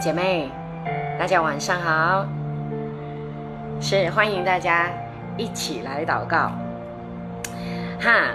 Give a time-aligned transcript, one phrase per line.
[0.00, 0.50] 姐妹，
[1.18, 2.26] 大家晚上好，
[3.82, 4.90] 是欢迎大家
[5.36, 6.50] 一起来祷告。
[8.00, 8.30] 哈，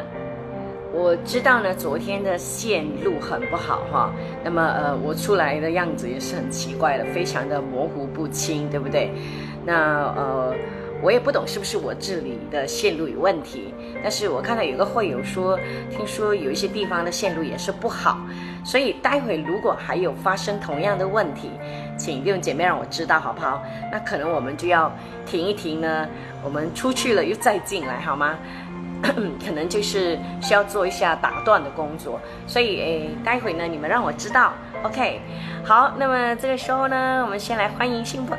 [0.94, 4.12] 我知道呢，昨天的线路很不好哈，
[4.44, 9.12] 那么呃，我出来的样子也是很奇怪的，非常的模糊不清，对不对？
[9.66, 10.54] 那呃。
[11.02, 15.60] 我也不懂是不是我这里的线路有问题，但是我看到有个会友说，
[15.92, 18.18] 听说有一些地方的线路也是不好，
[18.66, 21.52] 所以待会如果还有发生同样的问题，
[21.96, 23.64] 请弟兄姐妹让我知道好不好？
[23.92, 24.92] 那可能我们就要
[25.26, 26.08] 停一停呢，
[26.44, 28.36] 我们出去了又再进来好吗？
[29.46, 34.52] 可能就是需要做一下打断的工作，所以诶，待会呢你们让我知道
[34.84, 35.22] ，OK？
[35.64, 38.36] 好，那么这个时候呢，我们先来欢迎新朋。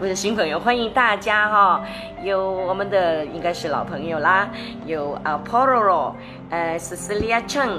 [0.00, 1.80] 我的新朋友，欢迎大家哈！
[2.24, 4.48] 有我们的应该是老朋友啦，
[4.84, 6.12] 有啊 Poro，
[6.50, 7.78] 呃，Cecilia Cheng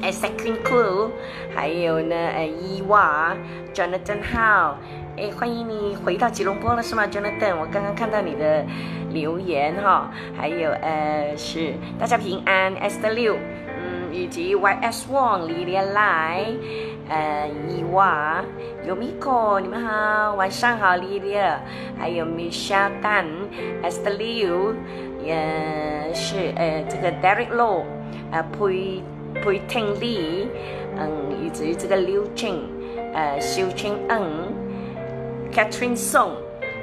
[0.00, 1.10] 呃，Second Clue，
[1.54, 3.36] 还有呢，呃，伊娃
[3.74, 4.74] ，Jonathan How，
[5.16, 7.56] 哎，欢迎你回到吉隆坡了是吗，Jonathan？
[7.60, 8.64] 我刚刚看到你的
[9.10, 16.46] 留言哈，还有呃，是大家平安，Esther 六，嗯，以及 YS Wong，李连来。
[17.08, 18.42] 呃，伊娃，
[18.86, 21.56] 有 Miko，你们好，晚上好，Lilia，
[21.98, 24.72] 还有 Michelle Tan，Esther Liu，
[25.22, 27.82] 也是呃这个 Derek Low，
[28.30, 29.02] 呃裴裴
[29.68, 30.48] 廷丽，
[30.96, 32.62] 嗯，以及这个刘静，
[33.14, 34.22] 呃肖清恩
[35.52, 36.30] ，Catherine Song。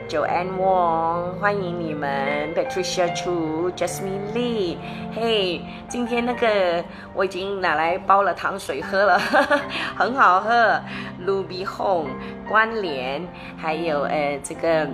[0.10, 4.76] Joanne Wong，欢迎你们，Patricia Chu，Jasmine Lee，
[5.14, 6.84] 嘿，今天那个
[7.14, 9.20] 我已经拿来煲了糖水喝了，
[9.96, 10.82] 很好喝。
[11.24, 12.10] Ruby Home，
[12.48, 13.22] 关联，
[13.56, 14.88] 还有呃这个，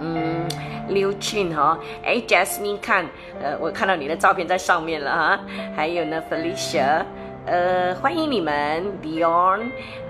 [0.00, 0.46] 嗯，
[0.88, 3.06] 刘俊哈，哎，Jasmine 看，
[3.42, 5.40] 呃，我看到你的照片在上面了哈，
[5.76, 7.04] 还有呢，Felicia。
[7.46, 9.64] 呃，欢迎你们，Beyond，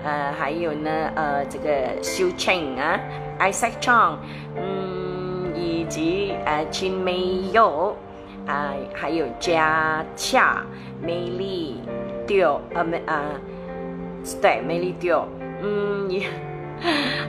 [0.05, 2.97] 呃，还有呢，呃，这个修 Cheng 啊
[3.39, 4.15] ，Isaac Chong，
[4.55, 7.93] 嗯，以及呃，金美佑，
[8.47, 10.63] 啊，还有佳恰，
[11.01, 11.81] 美丽
[12.25, 13.21] 丢，呃，美啊，
[14.41, 15.27] 对，美丽丢，
[15.61, 16.27] 嗯，也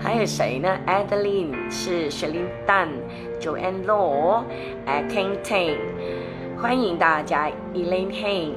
[0.01, 4.43] 还有谁呢？Adeline 是 s h e l i n Dan，Joanne Law，
[4.87, 5.77] 呃，King Tang，
[6.61, 8.53] 欢迎大家，Elaine Heng。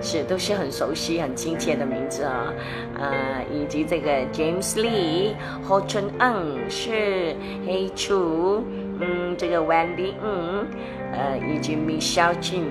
[0.00, 2.52] 是，都是很熟悉、很亲切的名字啊，
[2.96, 7.34] 呃，以及这个 James Lee、何春恩是
[7.66, 8.64] 黑楚，
[9.00, 10.64] 嗯，这个 Wendy 嗯，
[11.12, 12.66] 呃，以及 Michelle Jin，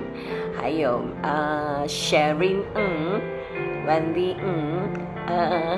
[0.57, 3.19] 还有呃 Sharon 嗯
[3.87, 4.89] ，Wendy 嗯，
[5.27, 5.77] 呃，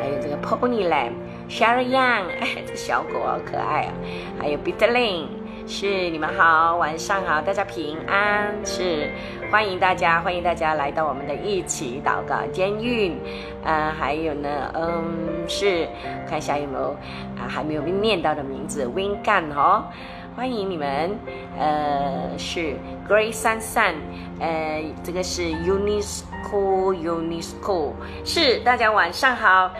[0.00, 1.12] 还有这个 Pony Lamb、
[1.48, 3.92] Sharon Young，哎，这小狗好可爱啊，
[4.40, 5.26] 还有 Peter Lin。
[5.66, 8.52] 是你们好，晚上好，大家平安。
[8.64, 9.08] 是
[9.52, 13.12] 欢迎大家，欢迎大家来到我们的一起祷告监狱。
[13.62, 15.04] 呃，还有呢，嗯，
[15.46, 15.86] 是
[16.28, 16.96] 看一下有没有
[17.38, 19.84] 啊还没有念到的名字，Wingan 哦，
[20.36, 21.18] 欢迎你们。
[21.58, 22.74] 呃，是
[23.08, 23.94] Grace 三三，
[24.38, 27.92] 呃，这个是 Unisco Unisco，
[28.24, 29.70] 是大家晚上好。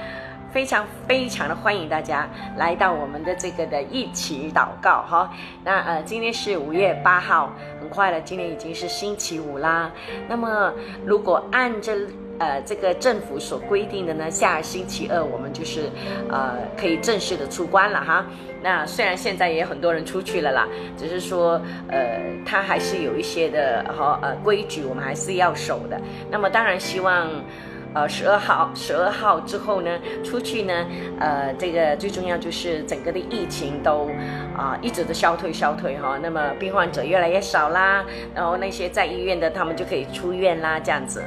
[0.52, 5.32] 非常非常的欢迎大家来到我们的这个的一起祷告哈。
[5.62, 9.92] 那呃，今天是五月八号，很快了，今天已经是星期五啦。
[10.28, 10.72] 那么
[11.06, 11.96] 如果按着
[12.40, 15.82] 呃这个政府所规定的呢，下星期二我们就是
[16.28, 18.26] 呃可以正式的出关了哈。
[18.62, 20.66] 那虽然现在也很多人出去了啦，
[20.96, 26.00] 只是说呃他还是有一些的哈呃规矩，我们还是要守的。
[26.28, 27.28] 那么当然希望。
[27.92, 29.90] 呃，十二号，十二号之后呢，
[30.22, 30.72] 出去呢，
[31.18, 34.08] 呃，这个最重要就是整个的疫情都
[34.56, 41.24] 啊一直的消退消退哈，那么病患者越来越少啦，然后那些在医院的他们就可以出院啦，这样子。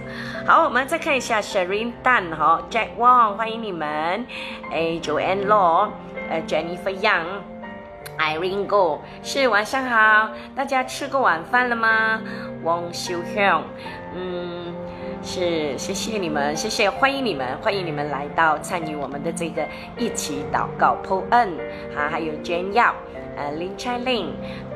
[0.47, 4.25] 好，我们再看一下 Sherin Dan 哈，Jack Wang 欢迎你们，
[4.71, 5.89] 哎，Joanne Law，
[6.29, 12.21] 呃，Jennifer Young，Irene Go，是晚上好，大家吃过晚饭了吗？
[12.63, 13.63] 王秀香，
[14.15, 14.62] 嗯。
[15.23, 19.65] 是，谢谢你们，谢谢，欢迎你们，欢迎你们来到参与我们的这个
[19.97, 20.97] 一起祷告。
[21.01, 21.53] Po N，
[21.95, 22.91] 哈，还有 Jane Yao，
[23.37, 24.27] 呃，Lin Chai Lin，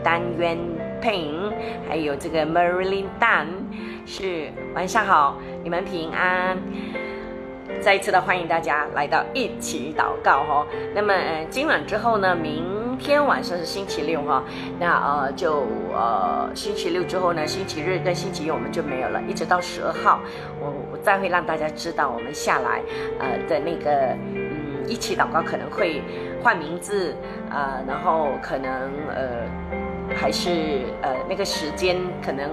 [0.02, 0.58] 丹渊
[1.02, 1.52] 平，
[1.88, 3.48] 还有这个 Marilyn Dan，
[4.06, 6.58] 是晚上好，你们平安。
[7.82, 10.66] 再一次的欢迎大家来到一起祷告哈。
[10.96, 14.44] 那么呃，今晚之后呢，明天晚上是星期六哈。
[14.80, 20.20] 那呃就呃星期六之后呢，星期日跟星期一我们就没有了，一直到十二号，
[20.60, 22.82] 我我再会让大家知道我们下来
[23.20, 26.02] 呃的那个嗯一起祷告可能会
[26.44, 27.16] 换名字
[27.50, 28.72] 呃，然后可能
[29.10, 29.67] 呃。
[30.20, 32.50] 还是呃那个时间可能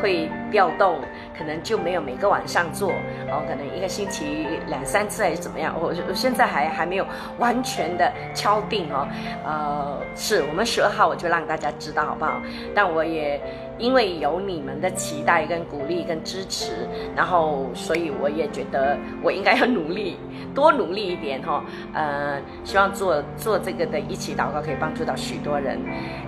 [0.00, 1.00] 会调动，
[1.36, 2.90] 可能就没有每个晚上做，
[3.30, 5.74] 哦，可能一个星期两三次还是怎么样？
[5.80, 7.06] 我我现在还还没有
[7.38, 9.08] 完全的敲定哦，
[9.44, 12.40] 呃，是我们十二号我就让大家知道好不好？
[12.74, 13.40] 但我也。
[13.78, 20.16] 因为有你们的期待、跟鼓励、跟支持，然后所以我也觉得我应该要努力，
[20.54, 21.64] 多努力一点哈。
[21.92, 25.78] 呃，希望做做这个的一起祷告可以帮助到许多人。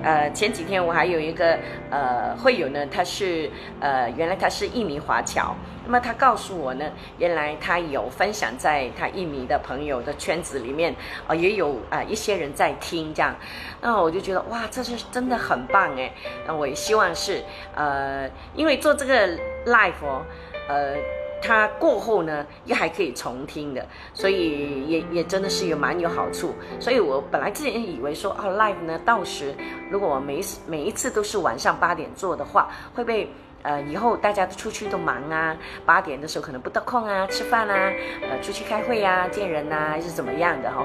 [0.02, 1.58] 呃，前几天我还有一个
[1.90, 3.50] 呃会友呢，他是
[3.80, 5.54] 呃原来他是印尼华侨。
[5.88, 6.84] 那么他告诉我呢，
[7.16, 10.94] 原来他有分享在他印尼的朋友的圈子里面，
[11.26, 13.34] 啊，也有啊一些人在听这样，
[13.80, 16.12] 那我就觉得哇，这是真的很棒哎，
[16.46, 17.42] 那我也希望是
[17.74, 19.28] 呃，因为做这个
[19.64, 20.22] live 哦，
[20.68, 20.94] 呃，
[21.40, 23.82] 他过后呢又还可以重听的，
[24.12, 29.54] 所以也也真的是有蛮有好处，所以我本来之前以为说啊 live 呢，到时
[29.90, 33.26] 如果我每每一次都是晚上八点做的话，会被。
[33.62, 40.84] 呃，以后大家都出去都忙啊，八点的时候可能不得空啊，吃饭啊，呃，出去开会啊、见人呐，还是怎么样的哈。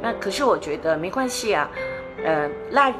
[0.00, 1.68] 那可是我觉得没关系啊，
[2.24, 2.92] 呃那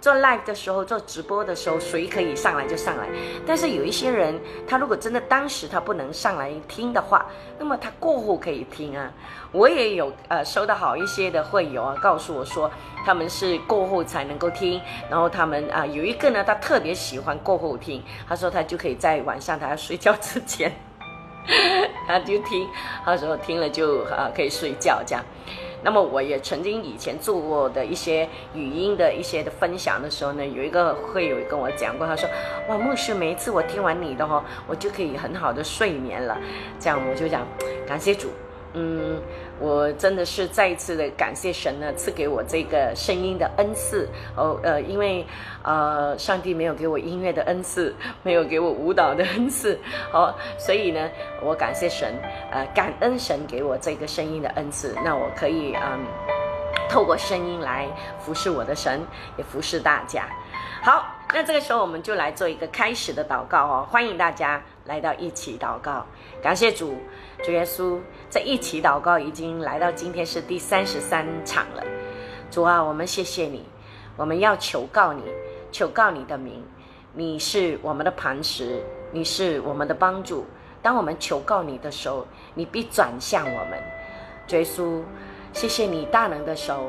[0.00, 3.06] 做 live 的时候，做直播的时候，谁可以上来就上来。
[3.46, 7.26] 但是有一些人，他如果真的当时他不能上来听的话，
[7.58, 9.12] 那么他过后可以听啊。
[9.52, 12.70] 我也有呃收到好一些的会友啊，告诉我说。
[13.02, 20.70] 他们是过后才能够听，然后他们啊有一个呢，他特别喜欢过后听，他说他就可以在晚上他要睡觉之前，
[22.06, 22.68] 他就听，
[23.02, 25.24] 他说听了就啊可以睡觉这样。
[25.82, 32.28] 那么我也曾经以前做过的一些语音的一些的分享的时候呢，有一个会友跟我讲过，他说
[32.68, 36.38] 哇牧师每一次我听完你的哦，我就可以很好的睡眠了，
[36.78, 37.46] 这样我就讲
[37.86, 38.28] 感谢主。
[38.72, 39.20] 嗯，
[39.60, 44.58] 我真的是再一次的感谢神呢，赐给我这个声音的恩赐哦。
[44.62, 45.24] 呃，因为
[45.62, 49.78] 呃，上帝没有给我音乐的恩赐，没有给我舞蹈的恩赐，
[50.14, 51.10] 哦，所以呢，
[51.42, 52.14] 我感谢神，
[52.50, 56.06] 呃，感恩神给我这个声音的恩赐，那我可以嗯，
[56.88, 57.86] 透过声音来
[58.18, 59.02] 服侍我的神，
[59.36, 60.26] 也服侍大家。
[60.82, 61.04] 好，
[61.34, 66.06] 那这个时候我们就来做一个开始的祷告哦，欢迎大家来到一起祷告，
[66.42, 66.96] 感谢主。
[67.42, 67.98] 主耶稣
[68.30, 71.82] 在一起祷告，已经来到今天是第三十三场了。
[72.48, 73.64] 主啊，我们谢谢你，
[74.16, 75.24] 我们要求告你，
[75.72, 76.64] 求告你的名。
[77.12, 78.80] 你是我们的磐石，
[79.10, 80.46] 你是我们的帮助。
[80.80, 82.24] 当我们求告你的时候，
[82.54, 83.82] 你必转向我们。
[84.46, 85.02] 主耶稣，
[85.52, 86.84] 谢谢你大能的手，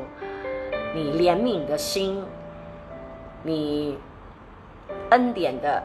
[0.93, 2.23] 你怜悯的心，
[3.41, 3.97] 你
[5.09, 5.81] 恩典的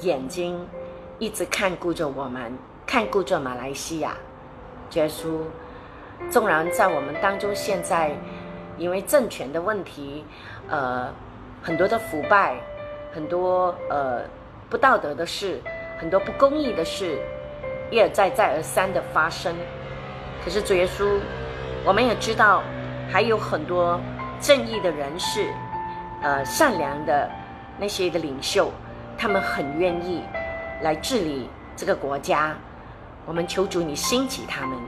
[0.00, 0.68] 眼睛，
[1.18, 2.52] 一直看顾着我们。
[2.86, 4.16] 看顾着马来西亚，
[4.94, 5.40] 耶稣，
[6.30, 8.12] 纵然在我们当中，现在
[8.76, 10.24] 因为政权的问题，
[10.68, 11.12] 呃，
[11.62, 12.56] 很多的腐败，
[13.12, 14.22] 很多呃
[14.70, 15.60] 不道德的事，
[15.98, 17.18] 很多不公义的事，
[17.90, 19.54] 一而再再而三的发生。
[20.44, 21.18] 可是主耶稣，
[21.84, 22.62] 我们也知道，
[23.10, 24.00] 还有很多
[24.40, 25.48] 正义的人士，
[26.22, 27.30] 呃，善良的
[27.78, 28.72] 那些的领袖，
[29.18, 30.22] 他们很愿意
[30.80, 32.56] 来治理这个国家。
[33.28, 34.78] 我们求主，你兴起他们，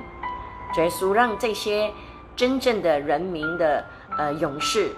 [0.79, 1.93] 耶稣让这些
[2.35, 3.85] 真正的人民的
[4.17, 4.89] 呃勇士，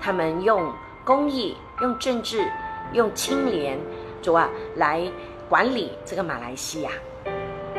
[0.00, 0.72] 他们用
[1.04, 2.48] 公义、用政治、
[2.92, 3.76] 用清廉，
[4.22, 5.02] 主啊，来
[5.48, 6.92] 管理这个马来西亚。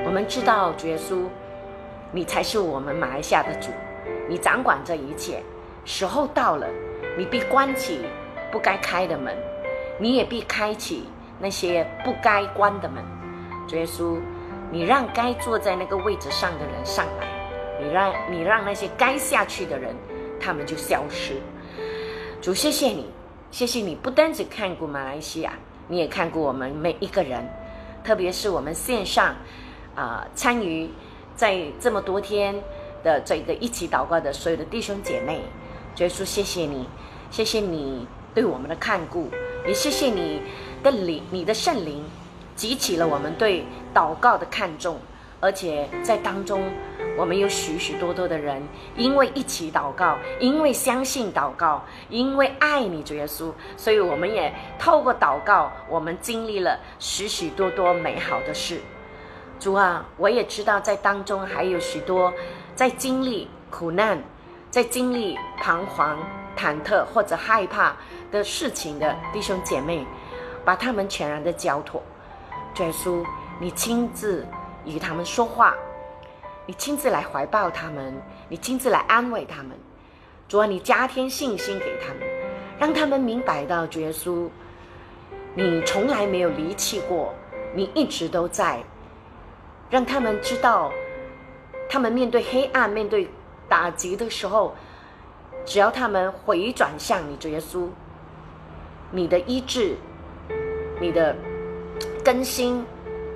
[0.05, 1.23] 我们知道，主耶稣，
[2.11, 3.69] 你才是我们马来西亚的主，
[4.27, 5.41] 你掌管这一切。
[5.85, 6.67] 时候到了，
[7.17, 8.01] 你必关起
[8.51, 9.33] 不该开的门，
[9.97, 11.05] 你也必开启
[11.39, 13.01] 那些不该关的门，
[13.69, 14.19] 主耶稣。
[14.73, 17.27] 你让该坐在那个位置上的人上来，
[17.79, 19.95] 你让你让那些该下去的人，
[20.39, 21.35] 他们就消失。
[22.41, 23.05] 主，谢谢你，
[23.51, 25.53] 谢谢你不单只看顾马来西亚，
[25.87, 27.47] 你也看顾我们每一个人，
[28.03, 29.35] 特别是我们线上
[29.93, 30.89] 啊参与
[31.35, 32.55] 在这么多天
[33.03, 35.39] 的这个一起祷告的所有的弟兄姐妹。
[35.97, 36.89] 耶稣，谢谢你，
[37.29, 39.29] 谢谢你对我们的看顾，
[39.67, 40.41] 也谢谢你
[40.81, 42.03] 的灵，你的圣灵。
[42.55, 44.99] 激起了我们对祷告的看重，
[45.39, 46.71] 而且在当中，
[47.17, 48.61] 我们有许许多多的人，
[48.95, 58.81] 因为一起祷告，因为相信祷告，因为爱你主耶稣，所以我们也透过祷告，我们经历了许许多多美好的事。
[59.59, 62.33] 主啊，我也知道在当中还有许多
[62.75, 64.21] 在经历苦难、
[64.69, 66.17] 在经历彷徨、
[66.57, 67.95] 忐忑或者害怕
[68.31, 70.05] 的事情的弟兄姐妹，
[70.65, 72.01] 把他们全然的交托。
[72.81, 73.23] 耶稣，
[73.59, 74.47] 你亲自
[74.85, 75.75] 与他们说话，
[76.65, 79.77] 你亲自来怀抱他们，你亲自来安慰他们。
[80.47, 82.21] 主啊，你加添信心给他们，
[82.79, 84.49] 让他们明白到，耶稣，
[85.55, 87.33] 你从来没有离弃过，
[87.73, 88.83] 你一直都在，
[89.89, 90.91] 让他们知道，
[91.89, 93.29] 他们面对黑暗、面对
[93.69, 94.75] 打击的时候，
[95.65, 97.87] 只要他们回转向你，主耶稣，
[99.11, 99.95] 你的医治、
[100.99, 101.35] 你的
[102.23, 102.85] 更新、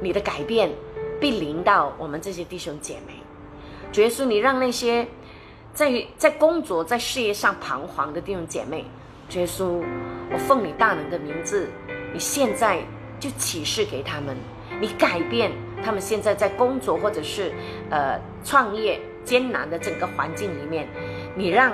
[0.01, 0.69] 你的改变，
[1.19, 3.13] 必临到我们这些弟兄姐妹。
[3.91, 5.07] 主耶稣，你让那些
[5.73, 8.85] 在在工作、在事业上彷徨的弟兄姐妹，
[9.29, 9.83] 主耶稣，
[10.31, 11.67] 我奉你大能的名字。
[12.13, 12.79] 你现在
[13.19, 14.35] 就启示给他们，
[14.79, 15.51] 你改变
[15.83, 17.51] 他们现在在工作或者是
[17.89, 20.87] 呃创业艰难的整个环境里面，
[21.35, 21.73] 你让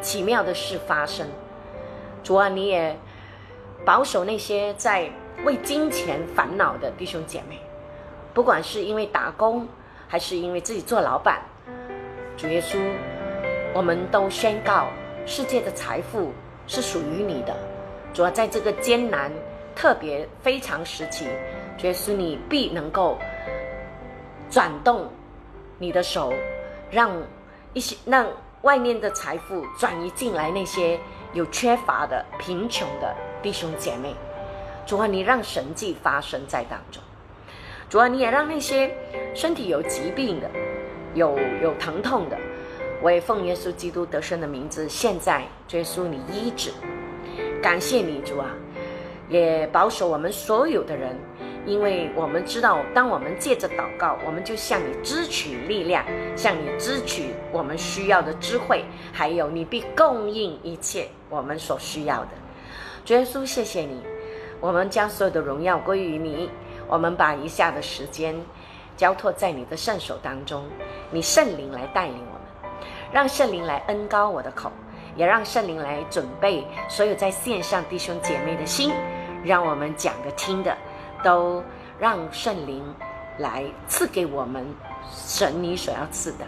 [0.00, 1.26] 奇妙的事发生。
[2.22, 2.96] 主啊，你也
[3.84, 5.10] 保守那些在
[5.44, 7.60] 为金钱烦恼的弟兄姐妹，
[8.32, 9.66] 不管是因为打工
[10.08, 11.42] 还是因为自己做老板，
[12.36, 12.78] 主耶稣，
[13.74, 14.88] 我们都宣告
[15.26, 16.32] 世界的财富
[16.66, 17.56] 是属于你的。
[18.14, 19.30] 主要在这个艰难。
[19.74, 21.24] 特别非常时期，
[21.78, 23.16] 主耶稣，你必能够
[24.50, 25.08] 转动
[25.78, 26.30] 你的手，
[26.90, 27.10] 让
[27.72, 28.26] 一些让
[28.60, 31.00] 外面的财富转移进来，那些
[31.32, 34.14] 有缺乏的、贫穷的弟兄姐妹。
[34.86, 37.02] 主啊，你让神迹发生在当中。
[37.88, 38.94] 主啊，你也让那些
[39.34, 40.50] 身体有疾病的、
[41.14, 42.38] 有有疼痛的，
[43.02, 46.70] 我也奉耶稣基督得胜的名字，现在耶稣你医治。
[47.62, 48.50] 感谢你，主啊。
[49.28, 51.16] 也保守我们所有的人，
[51.64, 56.04] 因为我们知道，当我们借着祷告，我们就向你支取力量，
[56.36, 62.30] 向你支取我们需要的智慧，还有你必供应一切我们所需要的。
[63.06, 64.02] 主耶稣，谢谢你，
[64.62, 66.48] 我们将所有的荣耀归于你。
[66.86, 68.34] 我们把余下的时间
[68.96, 70.64] 交托在你的圣手当中，
[71.10, 74.70] 你圣灵来带领我们，让圣灵来恩高我的口，
[75.16, 78.92] 也让圣灵来准备所有在线上弟兄姐妹的心。
[79.44, 80.76] 让我们讲的、听的，
[81.24, 81.64] 都
[81.98, 82.84] 让圣灵
[83.38, 84.64] 来赐给我们
[85.10, 86.44] 神你所要赐的。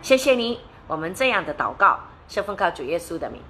[0.00, 1.98] 谢谢你，我们这样的祷告
[2.28, 3.42] 是奉靠主耶稣的名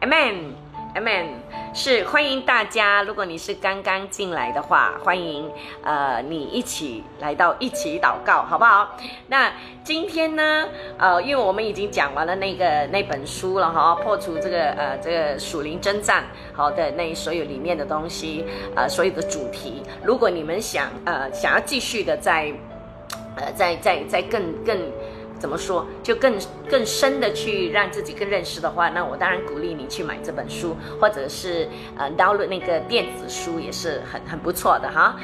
[0.00, 0.71] mm。
[0.94, 1.24] Amen，
[1.72, 3.02] 是欢迎大家。
[3.02, 5.50] 如果你是刚刚进来的话，欢迎
[5.82, 8.94] 呃你一起来到一起祷告，好不好？
[9.28, 9.50] 那
[9.82, 10.68] 今天呢，
[10.98, 18.44] 呃，因为我们已经讲完了那个那本书了哈，破除这个呃这个属灵征战好的那所有里面的东西，
[18.76, 19.82] 呃所有的主题。
[20.04, 22.52] 如果你们想呃想要继续的在
[23.36, 24.78] 呃在在在更更。
[25.42, 25.84] 怎么说？
[26.04, 26.38] 就更
[26.70, 31.68] 更深的去让自己更认识的话，那我当然鼓励你去买这本书，或者是
[31.98, 35.16] 呃 download 那个电子书也是很很不错的哈。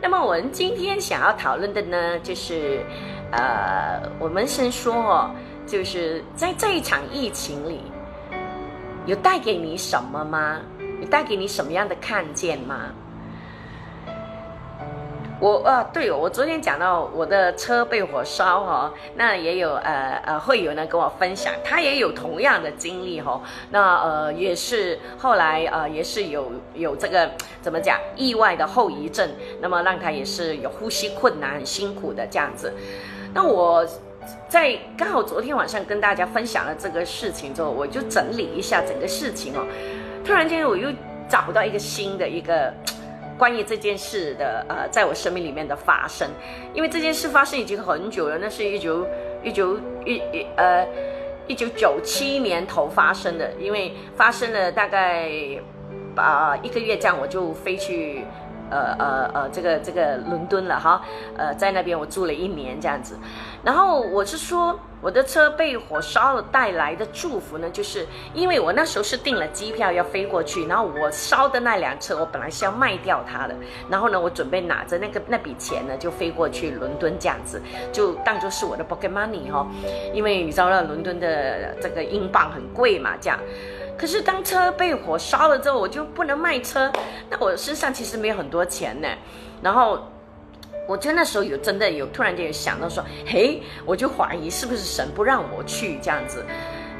[0.00, 2.84] 那么我们今天想要讨论的呢，就是
[3.32, 5.30] 呃，我们先说哦，
[5.66, 7.80] 就是在这一场疫情里，
[9.06, 10.60] 有带给你什么吗？
[11.00, 12.94] 有带给你什么样的看见吗？
[15.40, 23.40] 我啊，对我昨天讲到我的车被火烧哈，那也有呃呃会有人跟我分享，他也有同样的经历哈，
[23.70, 27.30] 那呃也是后来呃也是有有这个
[27.62, 29.30] 怎么讲意外的后遗症，
[29.60, 32.72] 那么让他也是有呼吸困难、很辛苦的这样子。
[33.32, 33.86] 那我
[34.48, 39.64] 在刚好昨天晚上跟大家分享了这个事情之后，我就整理一下整个事情哦，
[40.24, 40.88] 突然间我又
[41.28, 42.74] 找不到一个新的一个。
[43.38, 46.28] 关于这件事的呃，在我生命里面的发生，
[46.74, 49.06] 因为这件事发生已经很久了，那是一九
[49.42, 50.86] 一九一一呃
[51.46, 55.30] 一九九七年头发生的，因为发生了大概
[56.16, 58.24] 啊一个月这样，我就飞去。
[58.70, 61.00] 呃呃呃，这个这个伦敦了哈，
[61.38, 63.18] 呃，在那边我住了一年这样子，
[63.64, 73.54] 然后我是说我的车被火烧了带来的祝福呢，就是因为我那时候是订了机票要飞过去，然后我烧的那辆车我本来是要卖掉它的，
[73.90, 77.60] 然后呢我准备拿着那个那笔钱呢就飞过去伦敦这样子，
[77.92, 79.66] 就当做是我的 pocket money 哈，
[80.12, 83.38] 因为你知道那伦敦的这个英镑很贵嘛这样。
[83.96, 86.92] 可是当车被火烧了之后，我就不能卖车，
[87.28, 89.08] 那我身上其实没有很多钱呢。
[89.60, 89.98] 然后，
[90.88, 96.44] 我就那时候有真的有突然间有想到说，嘿，我就怀疑是不是神不让我去这样子。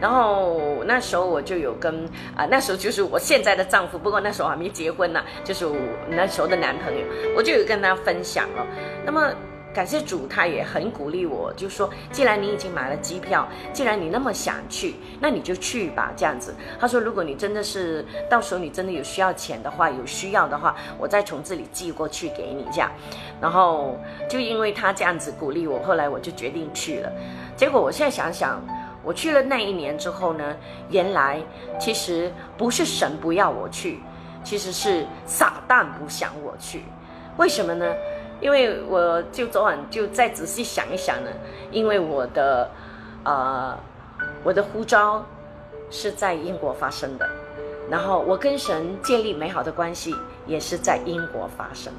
[0.01, 2.05] 然后那时候我就有跟
[2.37, 5.77] 啊，那时候就是我现在的丈夫，不过那时候还没结婚呢，就是我
[6.09, 7.05] 那时候的男朋友，
[7.35, 8.67] 我就有跟他分享了。
[9.05, 9.33] 那么。
[9.75, 16.13] 感谢主，他也很鼓励我，就说：既然你已经买了机票，既然你那么想去，那你就去吧。
[16.17, 22.65] 这样子，他说：如果你真的是到时候你真的有需要钱的话，有需要的话，我再从这里寄过去给你。
[22.73, 22.91] 这样，
[23.41, 23.97] 然后
[24.29, 27.13] 就因为他这样子鼓励我，后来我就决定去了。
[27.57, 28.61] 结果我现在想想，
[29.05, 30.57] 我去了那一年之后呢，
[30.89, 31.41] 原来
[31.79, 34.01] 其实不是神不要我去。
[34.45, 36.85] 其实是撒旦不想我去，
[37.37, 37.85] 为什么呢？
[38.41, 41.31] 因为我就昨晚就再仔细想一想呢，
[41.71, 42.71] 因为我的，
[43.25, 43.77] 呃，
[44.45, 45.25] 我的呼召
[45.91, 47.29] 是在英国发生的，
[47.91, 50.15] 然后我跟神建立美好的关系
[50.47, 51.93] 也是在英国发生，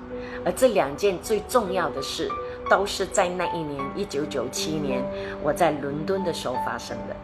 [0.46, 2.30] 而这两件最重要的事
[2.70, 5.04] 都是在那一年一九九七年
[5.44, 7.16] 我在伦敦的时候发生的，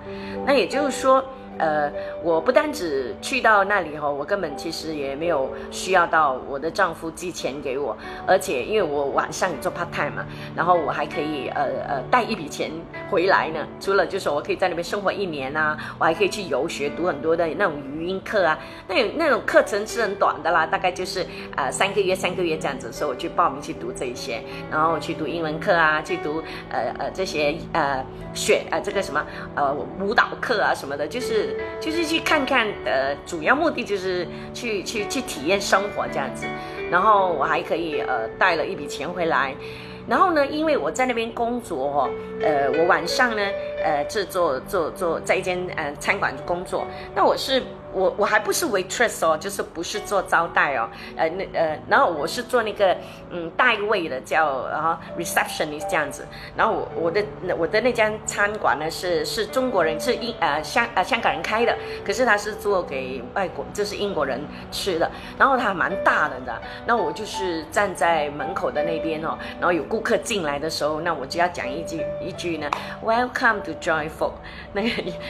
[0.46, 1.24] 那也就是说。
[1.58, 1.92] 呃，
[2.24, 7.96] 我不单只去到那里哈，我根本其实也没有需要到我的丈夫寄钱给我，
[8.28, 12.70] 而且因为我晚上做 part time 嘛，然后我还可以呃呃带一笔钱
[13.10, 13.66] 回来呢。
[13.80, 18.60] 除了就是我可以在那边生活一年啊，我还可以去游学，读很多的那种语音课啊。
[18.88, 29.24] 那那种课程是很短的啦，大概就是呃三个月三个月这样子，所以我去报名去读这一些，然后去读英文课啊，去读呃呃这些呃选呃这个什么
[29.56, 31.45] 呃舞蹈课啊什么的，就是。
[31.80, 36.46] 就是去看看，呃，主要目的就是去去去体验生活这样子，
[36.92, 39.56] 然后我还可以呃带了一笔钱回来，
[40.08, 42.10] 然后呢，因为我在那边工作哦，
[42.42, 43.42] 呃，我晚上呢，
[43.84, 46.86] 呃，制作做做在一间呃餐馆工作，
[47.16, 47.62] 那我是。
[47.96, 52.96] 我我还不是 waitress 哦，就是不是做招待哦，呃那呃，然后我是做那个
[53.31, 56.27] 嗯代位的，叫然后 receptionist 这样子。
[56.58, 57.24] 然后我我的
[57.58, 61.74] 我的那家餐馆呢是是中国人，是英呃香呃香港人开的，
[62.05, 64.42] 可是他是做给外国，就是英国人
[64.74, 65.10] 吃的。
[65.38, 66.58] 然后他蛮大的，你知道？
[66.86, 72.70] 那我就是站在门口的那边哦，然后有顾客进来的时候，那我就要讲一句一句呢
[73.01, 74.34] ，Welcome to Joyful。
[74.74, 74.90] 那个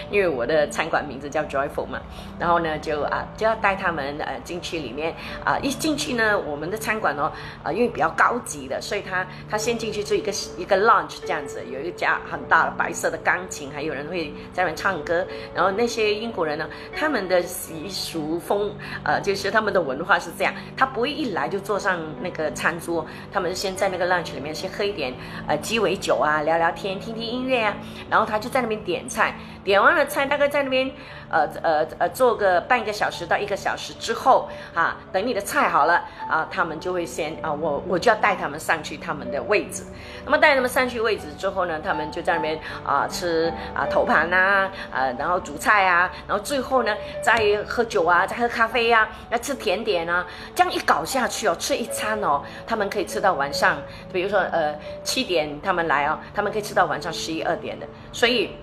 [0.09, 2.01] 因为我的餐馆名字叫 Joyful 嘛，
[2.39, 2.54] 然后。
[2.55, 5.13] 然后呢，就啊就要带他们呃进去里面
[5.43, 7.29] 啊，一进去呢，我们的餐馆哦
[7.63, 15.25] 啊，因为比较高级的，所以他他先进去做一个一个 lunch 这样子，有一家很大的白色的钢琴，还有人会在那边唱歌。
[15.53, 25.13] 然后那些英国人呢，他们的习俗风呃，就是他们的文化是这样，他不会一来就坐上那个餐桌，他们先在那个 lunch 里面先喝一点
[25.47, 27.75] 呃鸡尾酒啊，聊聊天，听听音乐啊，
[28.09, 30.89] 然后他就在那边点菜，点完了菜大概在那边
[31.29, 32.55] 呃呃呃做个。
[32.67, 39.83] 半个小时到一个小时之后，啊，等你的菜好了，啊，他们就会先啊，我我就要带他们上去他们的位置。
[40.25, 53.77] 那么带他们上去位置之后呢，他们就在那边啊吃啊头盘呐，啊，然后煮菜啊，然后最后呢再喝酒啊，再喝咖啡呀，要吃甜点啊，这样一搞下去哦，吃一餐哦，他们可以吃到晚上，
[54.11, 58.55] 比如说呃七点他们来哦，他们可以吃到晚上十一二点的，所以。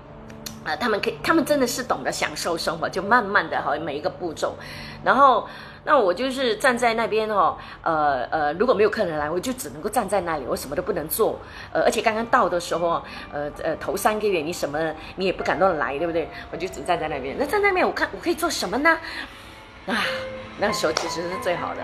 [0.65, 4.55] 啊，他们可以，他们真的是懂得享受生活，就慢慢的哈，每一个步骤，
[5.05, 5.49] 然后
[5.85, 11.41] 那我就是站在那边哈，呃呃，如果没有客人来，我就只能够站在那里，我什么都不能做，
[11.73, 14.79] 呃，而且刚刚到的时候，呃呃，头三个月你什么
[15.17, 16.29] 你也不敢乱来，对不对？
[16.51, 18.99] 我就只站在那边，那在那边我看我可以做什么呢？
[19.87, 19.99] 啊，
[20.59, 21.81] 那时候其实是最好的，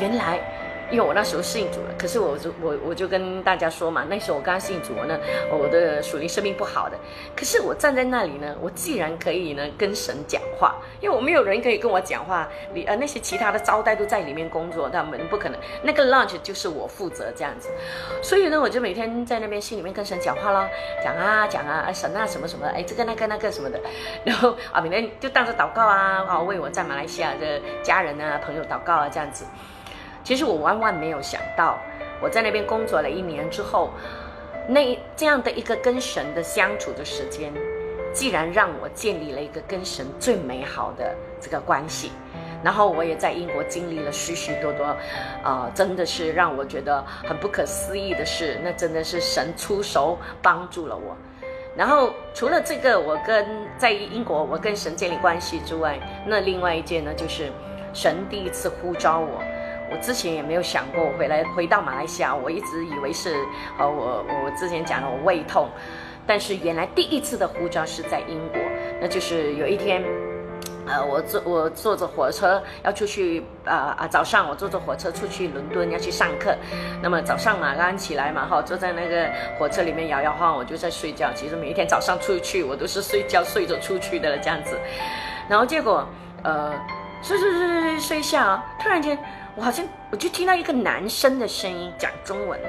[0.00, 0.59] 原来。
[0.90, 5.18] 因为我那时候信主了，可是我就我我就跟大家说嘛，那时候我刚信主呢，
[5.50, 6.98] 我的属灵生命不好的，
[7.36, 17.68] 可是我站在那里呢，我既然可以呢跟神讲话，因为我没有人可以跟我讲话，你呃那些其他的招待都在里面工作，他们不可能，那个 lunch 就是我负责这样子，
[18.22, 20.68] 所以呢，我就每天在那边心里面跟神讲话咯，
[21.04, 23.80] 讲啊讲啊，神啊什么什么，哎这个那个那个什么的，
[24.24, 29.44] 然后啊每天就当着祷告啊，啊为我在马来西亚的家人啊朋友祷告啊这样子。
[30.22, 31.78] 其实我万万没有想到，
[32.20, 33.90] 我在那边工作了一年之后，
[34.68, 37.52] 那这样的一个跟神的相处的时间，
[38.12, 42.12] 既然让我建立了一个跟神最美好的这个关系，
[42.62, 44.84] 然后我也在英国经历了许许多多，
[45.42, 48.60] 啊，真的是让我觉得很不可思议的事。
[48.62, 51.16] 那真的是神出手帮助了我。
[51.76, 53.46] 然后除了这个，我跟
[53.78, 57.50] 在英国我跟神建立关系之外，那另外一件呢，就是
[57.94, 59.42] 神第一次呼召我。
[59.90, 63.34] 我之前也没有想过回来回到马来西亚，我一直以为是
[63.78, 65.68] 呃我我之前讲了我胃痛，
[66.26, 68.60] 但是原来第一次的呼召是在英国，
[69.00, 70.02] 那就是有一天，
[70.86, 76.54] 呃我坐我坐着火车要出去啊啊早上我坐着火车出去伦敦要去上课，
[77.02, 84.78] 那么早上嘛刚刚起来嘛哈坐在那个火车里面摇摇晃我就在睡觉，其实每一天早上出去我都是睡觉睡着出去的了这样子，
[85.48, 86.08] 然后结果
[86.44, 86.72] 呃
[87.22, 89.18] 睡睡睡睡睡一下，突然间。
[89.56, 92.68] 我好像我就听到一个男生的声音讲中文的，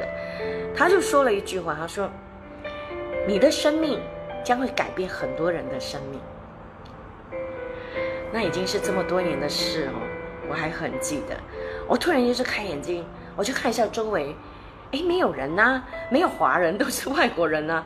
[0.75, 2.09] 他就说了一句话，他说
[3.27, 3.99] ：“你的生命
[4.43, 6.19] 将会改变很多人的生命。”
[8.33, 10.01] 那已经是这么多年的事哦，
[10.49, 11.35] 我还很记得。
[11.87, 14.35] 我突然就是开眼睛，我就看一下周围，
[14.91, 17.85] 哎，没有人呐，没有华人，都是外国人呐。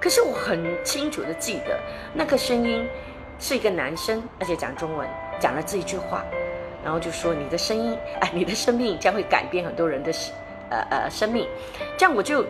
[0.00, 1.78] 可是我很清楚的记得，
[2.14, 2.88] 那个声音
[3.38, 5.06] 是一个男生，而且讲中文，
[5.38, 6.24] 讲了这一句话。
[6.84, 10.12] 然后就说你的声音， 哎，你的生命将会改变很多人的，
[10.70, 11.46] 呃呃生命。
[11.96, 12.44] 这样我就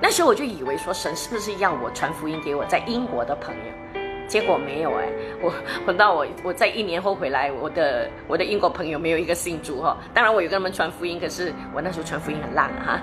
[0.00, 4.00] 那时候我就以为说神是不是要我传福音给我在英国的朋友？
[4.28, 5.08] 结果没有哎，
[5.40, 5.50] 我
[5.86, 9.96] 等到我我在一年后回来，我的我的英国朋友没有一个信主哈。
[10.12, 13.00] 当然我有跟他们传福音，可是我那时候传福音很烂哈，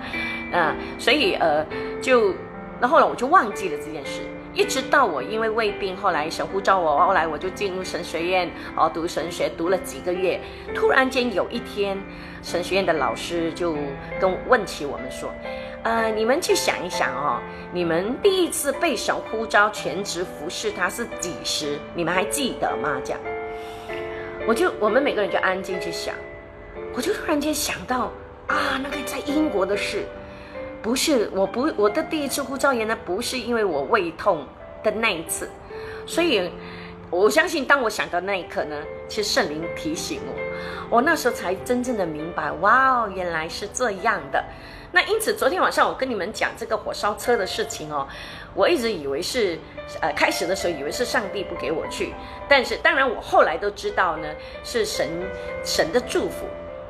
[0.54, 1.66] 嗯，所以呃
[2.00, 2.32] 就
[2.80, 4.22] 那后来我就忘记了这件事。
[4.56, 10.40] 一直到我因为胃病，后来神呼召我，后来我就进入神学院哦，读神学，读了几个月。
[10.74, 12.02] 突然间有一天，
[12.42, 13.76] 神学院的老师就
[14.18, 15.30] 跟问起我们说
[15.84, 17.42] ：“呃，你们去想一想哦，
[17.74, 21.78] 你们第一次被神呼召全职服侍他是几时？
[21.94, 23.20] 你们还记得吗？”这样，
[24.48, 26.16] 我就我们每个人就安静去想。
[26.94, 28.10] 我就突然间想到
[28.48, 30.06] 啊，那个在英国的事。
[30.86, 34.46] 不是，我不，我的第一次呼召言呢，不是因为我胃痛
[34.84, 35.50] 的那一次，
[36.06, 36.48] 所以
[37.10, 44.46] 我相信，当我想到那一刻呢，其实圣灵提醒我，我那时候才真正的明白，哇哦，原来是这样的。
[44.92, 48.08] 那因此，昨天晚上我跟你们讲这个火烧车的事情哦，
[48.54, 49.58] 我一直以为是，
[50.02, 52.14] 呃，开始的时候以为是上帝不给我去，
[52.48, 54.28] 但是当然我后来都知道呢，
[54.64, 55.10] 是神
[55.64, 56.46] 神的祝福。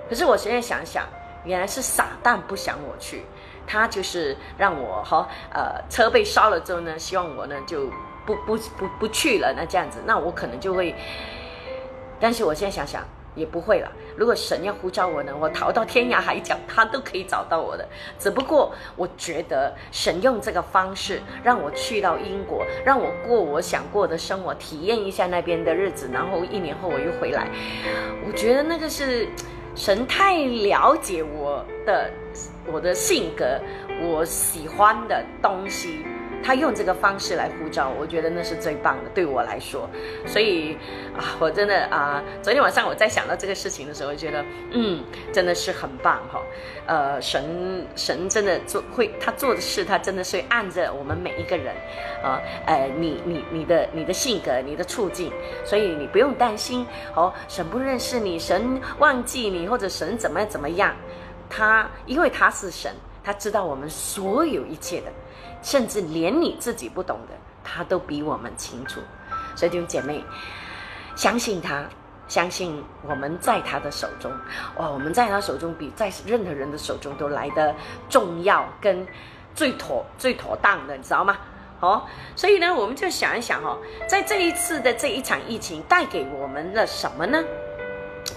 [0.09, 1.07] 可是我现在想想，
[1.45, 3.23] 原来是撒旦不想我去。
[3.67, 7.89] 他就是让我哈呃车被烧了之后呢，希望我呢就
[8.25, 9.53] 不不不不去了。
[9.55, 10.95] 那这样子，那我可能就会。
[12.19, 13.03] 但是我现在想想
[13.35, 13.91] 也不会了。
[14.15, 17.85] 如果神要呼召我呢，我逃到天涯海角，他都可以找到我的。
[18.17, 27.49] 只不过我觉得神用这个方式让我去到英国，让我过我想过的生活，体验一下那边的日子，然后一年后我又回来。
[28.25, 29.27] 我觉得那个是
[29.75, 32.09] 神太了解我的。
[32.71, 33.59] 我的性格，
[34.01, 36.05] 我喜欢的东西，
[36.43, 39.89] 他用这个方式来呼召，我觉得那是最棒的，对我来说。
[40.25, 40.77] 所以
[41.17, 46.41] 啊，我真的啊，昨天晚上我在想到这个事情的时候，觉得嗯，真的是很棒哈。
[46.87, 51.73] 呃，神神真的做会，他做的事，他真的是按着我们每一个人
[52.23, 55.31] 啊，呃，你你你的你的性格，你的处境，
[55.63, 60.95] 所以你不用担心哦，神不认识你，神忘记你，或者神怎么怎么样。
[61.49, 65.11] 他因为他是神，他知道我们所有一切的，
[65.61, 68.99] 甚至连你自己不懂的，他都比我们清楚。
[69.55, 70.23] 所以弟兄姐妹，
[71.15, 71.85] 相信他，
[72.27, 74.31] 相信我们在他的手中。
[74.77, 77.73] 哇，我们在他手中比在任何人的手中都来的
[78.09, 79.05] 重要，跟
[79.53, 81.37] 最妥、最妥当的，你知道吗？
[81.81, 82.03] 哦，
[82.35, 83.77] 所以呢，我们就想一想哦，
[84.07, 87.43] 在这一次的这一场疫情带给我们了什么呢？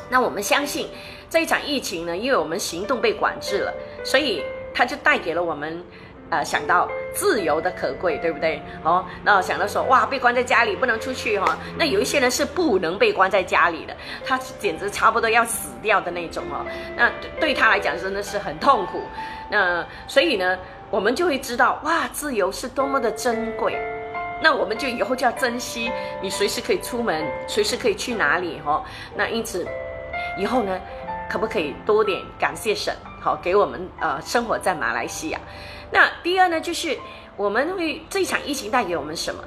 [0.09, 0.89] 那我们相信。
[1.31, 4.43] 这一场疫情呢，因为我们行动被管制了，所以
[4.73, 5.85] 它就带给了我们，
[6.31, 8.63] 呃，想到自由的可贵，对不对？
[8.83, 13.95] 哦，那想到说，哇，被关在家里不能出去哈，那有一些人是不能被关在家里的，
[14.25, 16.65] 他简直差不多要死掉的那种哦。
[16.97, 19.03] 那对他来讲真的是很痛苦。
[19.51, 20.59] 那所以呢，
[20.91, 23.77] 我们就会知道，哇，自由是多么的珍贵。
[24.41, 25.93] 那我们就以后就要珍惜，
[26.23, 28.83] 你随时可以出门，随时可以去哪里哈。
[29.15, 29.67] 那因此，
[30.37, 30.81] 以后呢？
[31.31, 32.97] 可不可以多点感谢神？
[33.21, 35.39] 好，给我们呃生活在马来西亚。
[35.93, 36.97] 那第二呢，就是
[37.37, 39.45] 我们会这场疫情带给我们什么？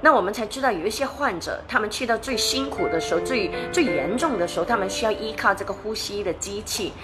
[0.00, 6.94] 那我们才知道有一些患者，他们去到最辛苦的时候、最最严重的时候，他们需要依靠这个呼吸的机器。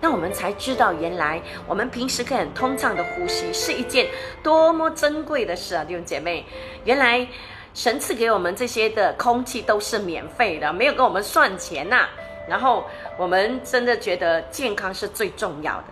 [0.00, 4.06] 那我们才知道，原来我们平时可以很通畅的呼吸是一件
[4.42, 6.46] 多么珍贵的事啊，弟兄姐妹。
[6.84, 7.28] 原来
[7.74, 12.08] 神赐给我们这些的空气都是免费的，没有跟我们算钱呐。
[12.48, 12.84] 然后
[13.16, 15.84] 我们真的觉得健康是最重要的。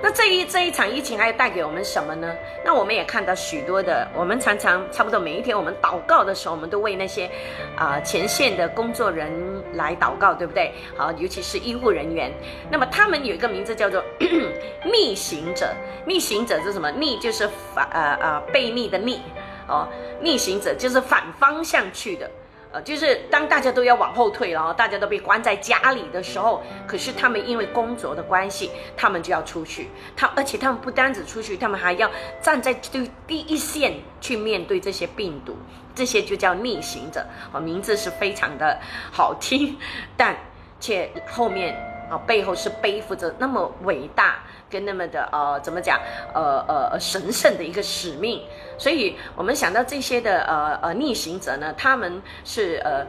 [0.00, 2.32] 那这一这一场疫情还带给我们什么呢？
[2.64, 7.28] 那我们也看到许多的，我们常常差不多每一天我们祷告的时候，我们都为那些
[7.74, 9.28] 啊前线的工作人
[9.74, 10.72] 来祷告，对不对？
[10.96, 12.32] 好，尤其是医护人员。
[12.70, 14.00] 那么他们有一个名字叫做
[14.86, 15.74] 逆行者，
[16.06, 16.92] 逆行者是什么？
[16.92, 19.20] 逆就是反呃呃背逆的逆
[19.66, 19.88] 哦，
[20.20, 22.30] 逆行者就是反方向去的。
[22.70, 29.88] 呃，就是当大家都要往后退了，大家都被关在家里的时候，可是他们因为工作的关系，他们就要出去。
[30.14, 32.10] 他而且他们不单只出去，他们还要
[32.42, 35.56] 站在最第一线去面对这些病毒，
[35.94, 37.24] 这些就叫逆行者。
[37.52, 38.78] 哦，名字是非常的
[39.10, 39.74] 好听，
[40.14, 40.36] 但
[40.78, 41.74] 却后面
[42.10, 45.98] 啊背后是背负着那么伟大跟那么的呃怎么讲
[46.34, 48.42] 呃呃神圣的一个使命。
[48.78, 53.04] 所以，我们想到这些的呃呃逆行者呢，他们是呃，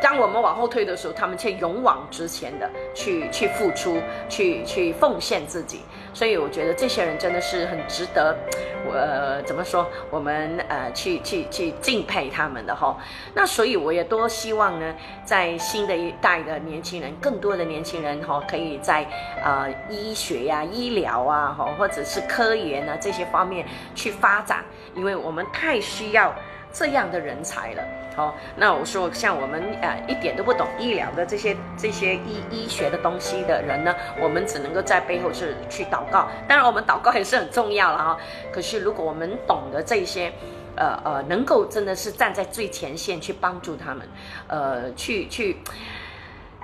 [0.00, 5.80] 当我们往后退的时候，他们却勇往直前的去去付出，去去奉献自己。
[6.14, 8.36] 所以我觉得这些人真的是很值得，
[8.84, 12.96] 我怎么说，我们呃去去去敬佩他们的哈。
[13.34, 14.94] 那所以我也多希望呢，
[15.24, 19.06] 在新的一代的年轻人，更多的年轻人哈，可以在
[19.42, 26.34] 呃医学呀、医疗啊哈，或者是科研啊这些方面去发展，因为我们太需要
[26.72, 27.82] 这样的人才了。
[28.14, 36.28] 好，那我说像我们呃一点都不懂医疗的这些这些医医学的东西的人呢，我们只能够在背后是去祷告。
[36.46, 38.18] 当然，我们祷告也是很重要了哈。
[38.52, 40.30] 可是如果我们懂得这些，
[40.76, 44.06] 呃呃，能够真的是站在最前线去帮助他们，
[44.46, 45.56] 呃，去去。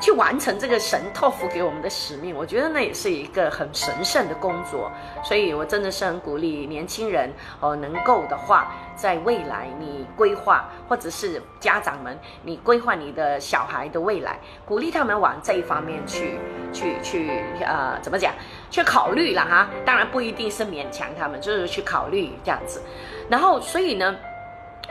[0.00, 4.90] 去完成这个神托付给我们的使命，我觉得那也是一个很神圣的工作，
[5.24, 16.38] 所以我真的是很鼓励年轻人哦，能够的话，在未来你规划，或者是家长们你规划你的小孩的未来，鼓励他们往这一方面去
[16.72, 17.30] 去去
[17.61, 18.32] 呃，怎么讲？
[18.70, 22.80] 去考虑了哈，当然不一定是勉强他们，就是去考虑这样子，
[23.28, 24.16] 然后所以呢。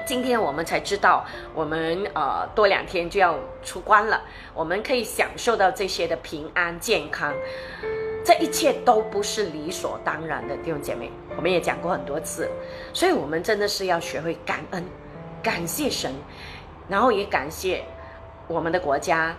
[0.07, 4.21] 今天我们才知道，我们呃多两天就要出关了，
[4.53, 7.33] 我们可以享受到这些的平安健康，
[8.23, 12.49] 这一切都不是理所当然的，弟兄姐妹，我们也讲过很多次，
[12.93, 14.81] 所以我们真的是要学会感恩，
[15.43, 16.13] 感谢神，
[16.87, 17.83] 然后也感谢
[18.47, 19.35] 我们的国家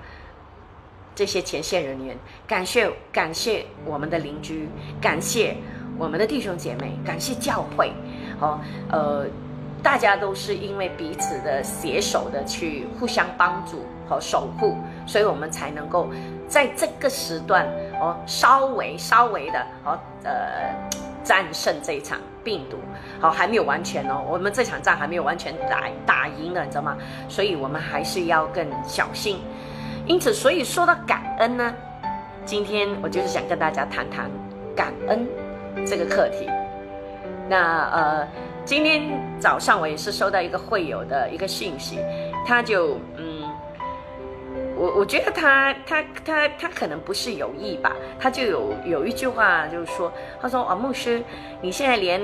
[1.15, 2.15] 这些前线人员，
[2.47, 4.69] 感谢感谢我们的邻居，
[5.01, 5.57] 感谢
[5.97, 7.91] 我们的弟兄姐妹，感谢教会，
[8.39, 8.61] 哦，
[8.93, 9.27] 呃。
[9.83, 16.09] 大家都是因为彼此的携手的去互相帮助和守护，所以我们才能够
[16.49, 17.67] 在这个时段
[18.01, 20.75] 哦，稍微稍微的哦呃
[21.23, 22.77] 战胜这一场病毒，
[23.21, 26.97] 好还没有完全哦，我们这场仗还没有完全打打赢了，你知道吗？
[27.29, 29.41] 所以我们还是要更小心。
[30.07, 31.75] 因此，所以说到感恩呢，
[32.45, 34.31] 今天我就是想跟大家谈谈
[34.75, 35.27] 感恩
[35.87, 36.51] 这个课题。
[37.49, 38.29] 那呃。
[38.69, 39.01] 今天
[39.41, 41.99] 早上我也是收到一个会友的一个信息，
[42.47, 43.43] 他就嗯，
[44.77, 51.23] 我我觉得他他他他可能不是有意吧，他就有有一句话就是说，他说啊牧师，
[51.63, 52.21] 你现在连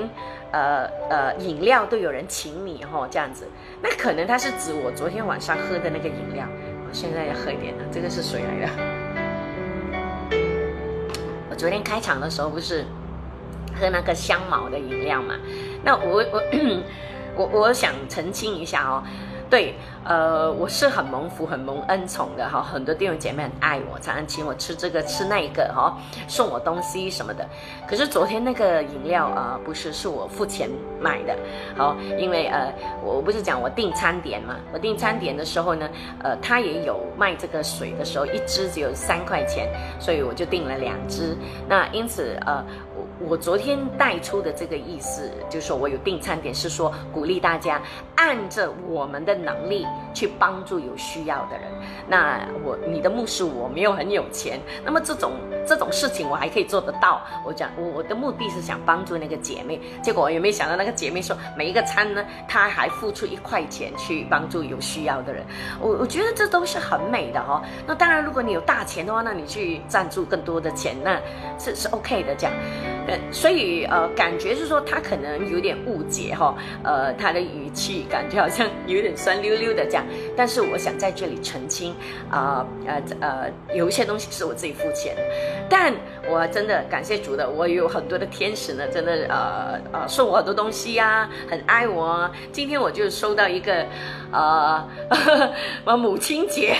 [0.51, 3.49] 呃呃饮料都有人请你哈这样子，
[3.81, 6.45] 那可能他是指我昨天晚上喝的那个饮料，
[6.87, 8.71] 我现在要喝一点了，这个是水来的。
[11.49, 12.85] 我昨天开场的时候不是
[13.79, 15.35] 喝那个香茅的饮料嘛？
[15.83, 16.41] 那我我
[17.37, 19.03] 我我想澄清一下哦，
[19.49, 25.97] 对，呃，我是很蒙福、很蒙恩宠的哈，很多弟兄姐妹很爱我，常常请我吃这个吃那个哈，
[26.29, 27.45] 送我东西什么的。
[27.85, 31.37] 可是昨天那个饮料啊，不是是我付钱买的，
[31.75, 35.89] 好，因为呃，我不是讲我订餐点嘛，我订餐点的时候呢，
[36.23, 39.67] 呃，他也有卖这个水的时候，一支只有三块钱，
[39.99, 41.35] 所以我就订了两支。
[41.67, 42.65] 那因此呃。
[43.19, 47.81] 我昨天带出的这个意思，就是说我有订餐点，是说鼓励大家
[48.15, 51.67] 按着我们的能力去帮助有需要的人。
[52.07, 55.33] 那我你的牧师我没有很有钱，那么这种
[55.67, 57.21] 这种事情我还可以做得到。
[57.45, 65.45] 我讲我我的目的是想帮助那个姐妹，结果也没想到那个姐妹说每一个餐呢，她还付出一块钱去帮助有需要的人。
[65.79, 67.61] 我我觉得这都是很美的哈。
[67.85, 71.19] 那当然，如果你有大钱的话，那你去赞助更多的钱，那
[71.59, 72.53] 是是 OK 的这样。
[73.07, 80.04] 呃所以呃，感觉是说他可能有点误解哈，呃，他的语气感觉好像有点酸溜溜的这样。
[80.35, 81.95] 但是我想在这里澄清
[82.29, 85.15] 啊，呃呃，有一些东西是我自己付钱，
[85.69, 85.93] 但
[86.29, 92.29] 我真的感谢主的，我有很多的天使呢，真的呃呃送我很多东西呀，很爱我。
[92.51, 93.85] 今天我就收到一个
[94.31, 94.87] 呃，
[95.85, 96.75] 我母亲节，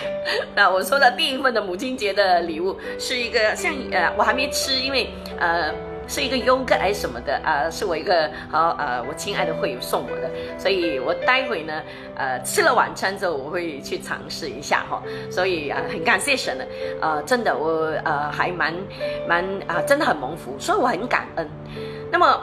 [0.55, 5.09] 那我收到第一份的母亲节的礼物是一个像呃，我还没吃，因为
[5.39, 5.73] 呃。
[6.07, 7.69] 是一个优格还是什么的啊？
[7.69, 11.81] 是我一个好呃，我亲爱的会友送我的，所以我待会呢，
[12.15, 15.01] 呃，吃了晚餐之后我会去尝试一下哈。
[15.29, 16.67] 所以啊，很感谢神的，
[17.01, 18.73] 呃，真的我呃还蛮
[19.27, 21.49] 蛮啊，真的很蒙福，所以我很感恩。
[22.11, 22.41] 那么。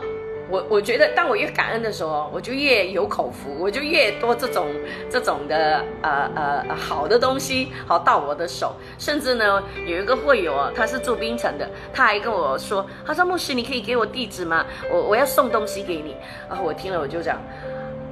[0.52, 4.66] 我我觉得，当我越感恩的时候，我就越有口福，我就越多这种
[5.08, 8.76] 这种的呃呃好的东西好到我的手。
[8.98, 14.66] 甚至呢，有一个会友啊，他是住槟城的，他还跟我说，他说牧师，你可以给我地址吗？
[14.92, 16.14] 我我要送东西给你。
[16.50, 17.40] 然后我听了我就讲，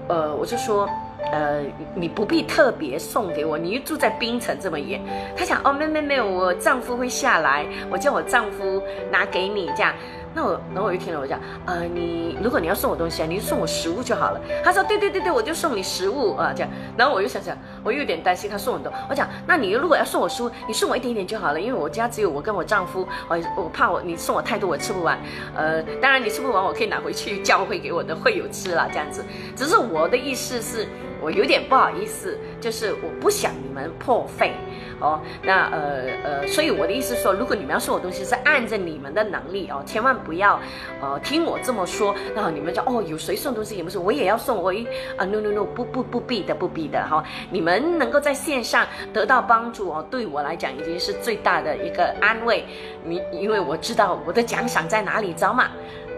[0.09, 0.89] 呃，我就说，
[1.31, 1.61] 呃，
[1.95, 4.99] 你不必特别送给我，你又住在冰城这么远。
[5.37, 9.95] 他想，哦，没没没有，我丈夫会下来，我叫我丈夫拿给你这样。
[10.33, 14.41] 那我，然后我就听了，我讲，呃，你如果你要送我东西啊，你就送我食物就好了。
[14.63, 16.71] 他说，对对对对，我就送你食物啊，这样。
[16.97, 18.93] 然后我又想想，我又有点担心他送很多。
[19.09, 25.19] 我讲，那你如果要送我书，你送我一点点就好了，因为我家只有我跟我丈夫，我我怕我你送我太多我吃不完。
[25.57, 29.25] 呃，当然你吃不完，我可以拿回去教会给我的会友吃了，这样子。
[29.57, 30.87] 只是我的意思是。
[31.21, 34.55] 我有点不好意思，就是我不想你们破费，
[35.01, 40.59] 哦，那呃呃，所以我的意思说，如果你们要送我东西，是按着你们的能力哦，千万不要，
[41.01, 52.65] 呃，听我这么说，然后你们就哦，有谁送东西，你们说我也要送，我一啊，no no no，不不不必的，不必的，哈，你们能够在线上得到帮助哦，对我来讲已经是最大的一个安慰，
[53.05, 55.69] 你因为我知道我的奖赏在哪里，知道吗？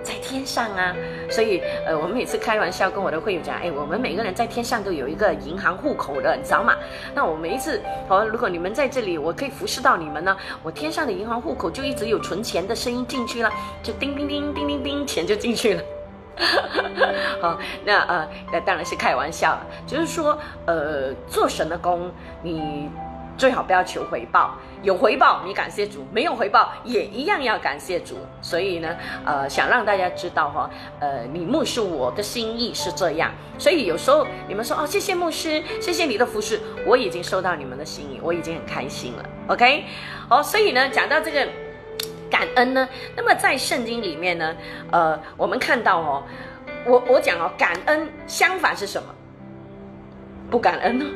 [0.03, 0.95] 在天上啊，
[1.31, 6.77] 所以呃，我们每次开玩笑跟我的会友讲，哎，我们每个人在天上都有一个银行户口的，你知道吗？
[7.15, 13.51] 那我每一次，好，如果你们在这里，我可以服侍到你们呢，我天上的银行户口就一直有存钱的声音进去了，
[13.83, 15.83] 就叮叮叮叮叮叮，钱就进去了。
[17.41, 22.11] 好，那呃，那当然是开玩笑了，就是说，呃，做神的工，
[22.43, 22.91] 你。
[23.37, 28.17] 最好不要求回报，有回报你感谢主，没有回报也一样要感谢主。
[28.41, 33.33] 所以呢，呃，想让大家知道哈，呃，你牧师我的心意是这样。
[33.59, 39.25] 所以有时候你们说哦，谢谢牧师，谢谢你的服侍，我已经收到你们的心意，我已经很开心了。
[39.49, 39.85] OK，
[40.29, 41.49] 好，所以呢，讲到这个
[42.31, 44.55] 感恩呢，那么在圣经里面呢，
[44.91, 46.23] 呃，我们看到哦，
[46.87, 49.09] 我我讲哦，感恩相反是什么？
[50.51, 51.07] 不感恩呢？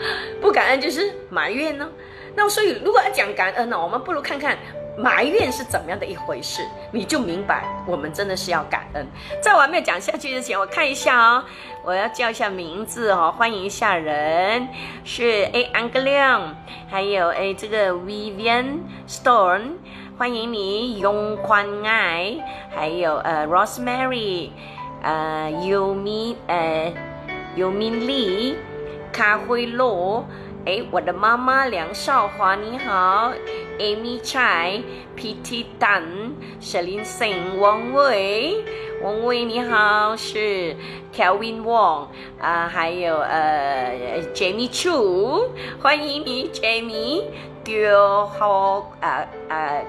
[0.40, 1.88] 不感恩就是埋怨呢，
[2.34, 4.56] 那所以如果要讲感恩呢，我们不如看看
[4.96, 9.06] 埋怨是怎么样的一回事，你就明白我们真的是要感恩。
[9.40, 11.44] 在我还没有讲下去之前，我看一下哦，
[11.84, 14.68] 我要叫一下名字哦，欢迎一下人，
[15.04, 16.54] 是 A Angela，
[16.90, 19.72] 还有 A 这个 Vivian Stone，
[20.18, 22.36] 欢迎你永宽爱，
[22.74, 24.50] 还有呃 Rosemary，
[25.02, 26.92] 呃 Yumi，呃
[27.56, 28.54] Yumi Lee。
[29.12, 30.24] 卡灰罗，
[30.64, 33.32] 哎，我的妈妈梁少华你好
[33.78, 34.82] ，Amy Chai、
[35.16, 38.64] PT Dan、Shelin Sing、王伟，
[39.02, 40.76] 王伟你好，是
[41.14, 42.06] Kelvin Wong
[42.40, 45.48] 啊，还有呃 Jamie Chu，
[45.82, 47.24] 欢迎你 Jamie，
[47.64, 49.82] 叫好啊啊，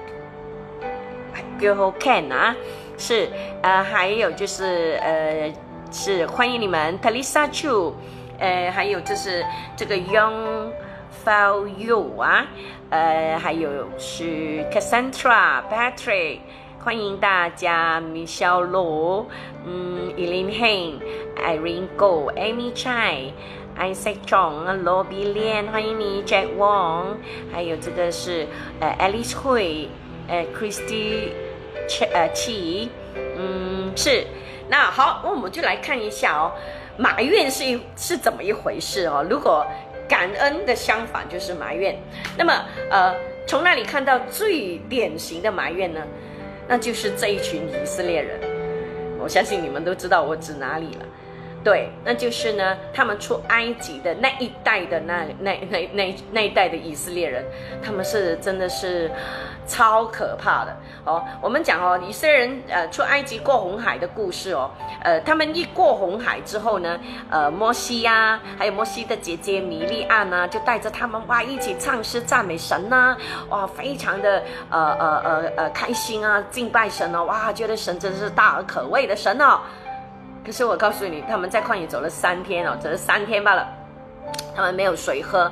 [1.60, 2.54] 叫好 Ken 啊，
[2.98, 3.28] 是
[3.62, 5.52] 呃还有就是呃
[5.92, 7.92] 是欢迎你们 Talisa Chu。
[8.42, 9.44] 呃，还有就是
[9.76, 10.72] 这个 Young
[11.24, 12.44] For You 啊，
[12.90, 16.40] 呃，还有是 Cassandra Patrick，
[16.82, 19.28] 欢迎大家，Michelle 罗，
[19.64, 27.18] 嗯，Eileen Hein，Irene Go，Amy Chai，Isaac Chong，罗比莲，欢迎你，Jack Wong，
[27.52, 28.48] 还有这个是
[28.80, 29.86] 呃 Alice Hui，
[30.26, 31.28] 呃 Christy
[32.12, 34.26] 呃 Chi，嗯，是，
[34.68, 36.50] 那好，那我们就来看一下哦。
[36.96, 39.24] 埋怨是一是怎么一回事哦？
[39.28, 39.66] 如果
[40.08, 41.96] 感恩的相反就是埋怨，
[42.36, 42.52] 那么
[42.90, 43.14] 呃，
[43.46, 46.00] 从那里看到最典型的埋怨呢？
[46.68, 48.38] 那就是这一群以色列人。
[49.18, 51.06] 我相信你们都知道我指哪里了。
[51.64, 57.44] 对，那就是呢，他们出埃及的那一代的那那那那那一代的以色列人，
[57.80, 59.08] 他们是真的是
[59.64, 61.22] 超可怕的哦。
[61.40, 64.68] 我们讲哦，以色列人呃出埃及过红海的故事哦，
[65.04, 66.98] 呃，他们一过红海之后呢，
[67.30, 73.16] 呃，摩西呀，还有摩西的姐姐米利亚呢，就带着他们哇一起唱诗赞美神呐，
[73.50, 79.60] 哇，非常的呃呃呃呃开心啊，敬拜神哦，哇，觉得神真是大而可畏的神哦。
[80.44, 83.66] 可是我告诉你，他们在旷野走了三天哦，走了三天罢了，
[84.54, 85.50] 他们没有水喝，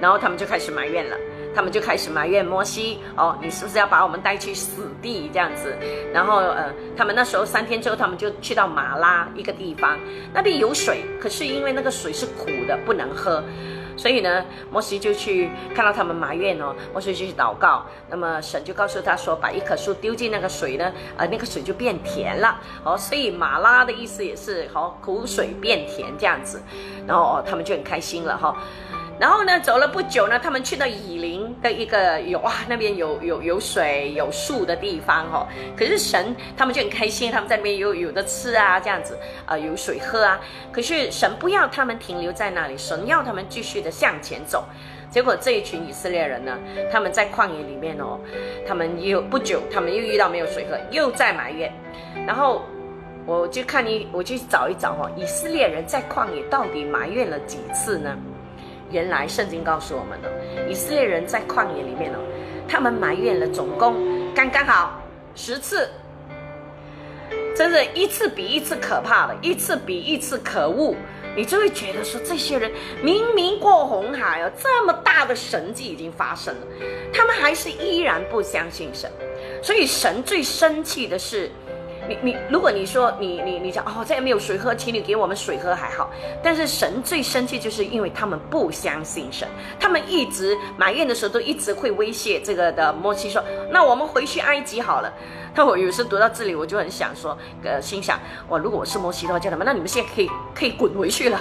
[0.00, 1.16] 然后他们就开始埋怨了，
[1.54, 5.76] 他们就开始埋怨摩西哦，你是不是要把我们带去死地这样子？
[6.14, 9.98] 然后呃，他们那时候三天之后，他们就去到马拉一个地方，
[10.32, 13.42] 那边有水，可是因为那个水是苦的，不能喝。
[13.96, 17.84] 所以呢，摩西就去看到他们埋怨哦，摩西就去祷告。
[18.08, 22.60] 那么神就告诉他说，把一棵树丢进那个水呢，呃，那个水就变甜了。
[22.84, 26.62] 哦，所以马拉的意思也是好苦水变甜这样子。
[27.06, 28.56] 然后哦，他们就很开心了哈。
[29.20, 35.46] 然后呢，走了不久呢，他们去到以林的一个有哇，那边有有有水有树的地方哦。
[35.76, 40.40] 可是神他们就很开心，他们在那边有有的吃啊，这样子啊，有水喝啊。
[40.72, 44.64] 可是神不要他们停留在那里，神要他们继续的向前走。
[45.08, 46.58] 结果这一群以色列人呢，
[46.90, 48.18] 他们在旷野里面哦，
[48.66, 51.72] 他们又不久，他们又遇到没有水喝，又在埋怨。
[52.26, 52.62] 然后
[53.24, 58.16] 我就看你，我去找一找哈，以色列人在旷野到底埋怨了几次呢？
[58.92, 62.18] 原来圣经告诉我们了，以色列人在旷野里面哦，
[62.68, 63.96] 他们埋怨了总共
[64.34, 65.00] 刚刚好
[65.34, 65.88] 十次，
[67.56, 70.94] 真的，一次比一次可怕了，一次比一次可恶。
[71.34, 72.70] 你就会觉得说，这些人
[73.02, 76.60] 明明过红海哦，这么大的神迹已经发生了，
[77.14, 79.10] 他们还是依然不相信神。
[79.62, 81.50] 所以神最生气的是。
[82.08, 86.10] 你你，如果你说你你你讲哦，再也没有水喝，请你给我们水喝还好。
[86.42, 89.46] 但是神最生气，就是因为他们不相信神，
[89.78, 95.12] 他们一直埋怨的时候，都一直会威胁这个的摩西说：“那我们回去埃及好了。”
[95.54, 101.40] 那我有时读到这里，我就很想说，呃，心想：我，如果我是摩西的话，叫他们，那你们现在可以可以滚回去了。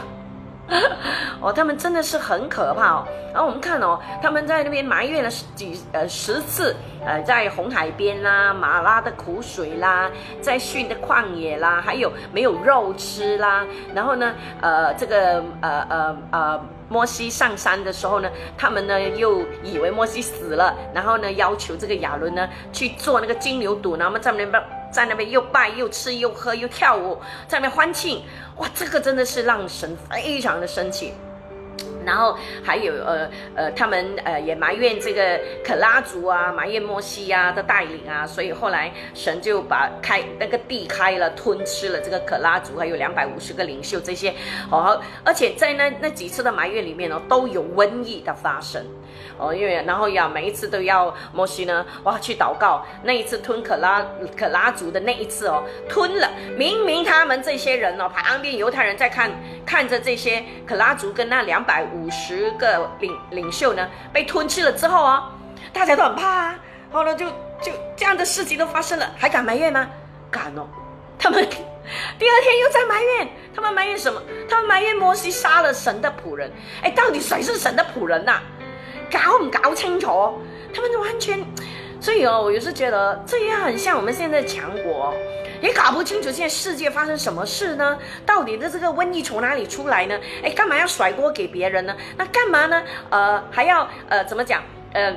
[1.41, 3.07] 哦，他们真的是很可怕哦。
[3.33, 10.09] 然后我们看哦，他们在那边埋怨了几呃十次，呃，在红海边啦，马拉的苦水啦，
[10.41, 13.65] 在逊的旷野啦，还有没有肉吃啦。
[13.93, 28.23] 然后呢，呃，这个呃呃呃，摩西上山的时候呢，他们呢又以为摩西死了，然后呢要求这个亚伦呢去做那个金牛犊，然后在那边在那边又拜又吃又喝又跳舞，在那边欢庆。
[28.57, 31.13] 哇，这个真的是让神非常的生气。
[32.03, 44.33] 然后还有呃呃，他们呃也埋怨这个可拉族啊，埋怨摩西啊的带领啊，所以后来神就把开那个地开了，吞吃了这个可拉族，还有两百五十个领袖这些，
[44.71, 48.83] 哦，而且在那那几次的埋怨里面呢，都有瘟疫的发生。
[49.41, 52.85] 哦，因为然后要每一次都要摩西呢，哇去祷告。
[53.03, 54.05] 那一次吞可拉
[54.37, 56.29] 可拉族的那一次哦，吞了。
[56.55, 59.31] 明明他们这些人哦，旁边犹太人在看
[59.65, 65.23] 看着这些可拉族跟那两百五十个领领袖呢被吞吃了之后哦，
[65.73, 66.59] 大家都很怕啊。
[66.91, 67.25] 后来就
[67.61, 69.87] 就这样的事情都发生了，还敢埋怨吗？
[70.29, 70.67] 敢哦。
[71.17, 71.39] 他们
[72.17, 74.21] 第二天又在埋怨，他们埋怨什么？
[74.49, 76.51] 他们埋怨摩西杀了神的仆人。
[76.81, 78.39] 哎，到底谁是神的仆人呐？
[79.11, 80.07] 搞不搞清楚？
[80.73, 81.43] 他们完全，
[81.99, 85.13] 所以哦，我有时觉得这也很像我们现在强国，
[85.61, 87.97] 也搞不清楚现在世界发生什么事呢？
[88.25, 90.17] 到底的这个瘟疫从哪里出来呢？
[90.43, 91.95] 哎，干嘛要甩锅给别人呢？
[92.17, 92.81] 那干嘛呢？
[93.09, 94.63] 呃，还要呃怎么讲？
[94.93, 95.13] 呃。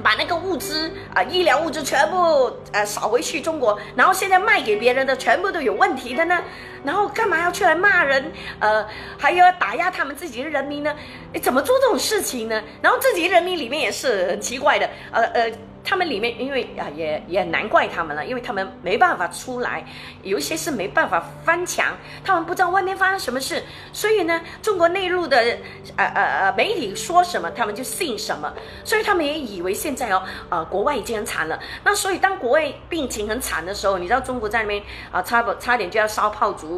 [0.00, 6.40] 把那个物资啊，医疗物资全部呃扫回去中国，然后现在卖给别人的全部都有问题的呢，
[6.88, 8.32] 然后干嘛要去来骂人？
[8.60, 8.82] 呃，
[9.18, 10.94] 还要打压他们自己的人民呢？
[11.34, 12.62] 你怎么做这种事情呢？
[12.80, 15.52] 然后自己人民里面也是很奇怪的，呃呃。
[15.84, 19.82] 他们里面，因为啊，也也难怪他们了，因为他们没办法出来，
[20.22, 25.38] 有一些是没办法翻墙，他们不知道外面发生什么事，所以呢，中国内陆的
[25.96, 28.52] 呃呃呃媒体说什么，他们就信什么，
[28.84, 31.58] 所以他们也以为现在哦，呃，国外已经很惨了。
[31.82, 36.77] 那所以当国外病情很惨的时候，你知道中国在那边啊，差不差点就要烧炮竹。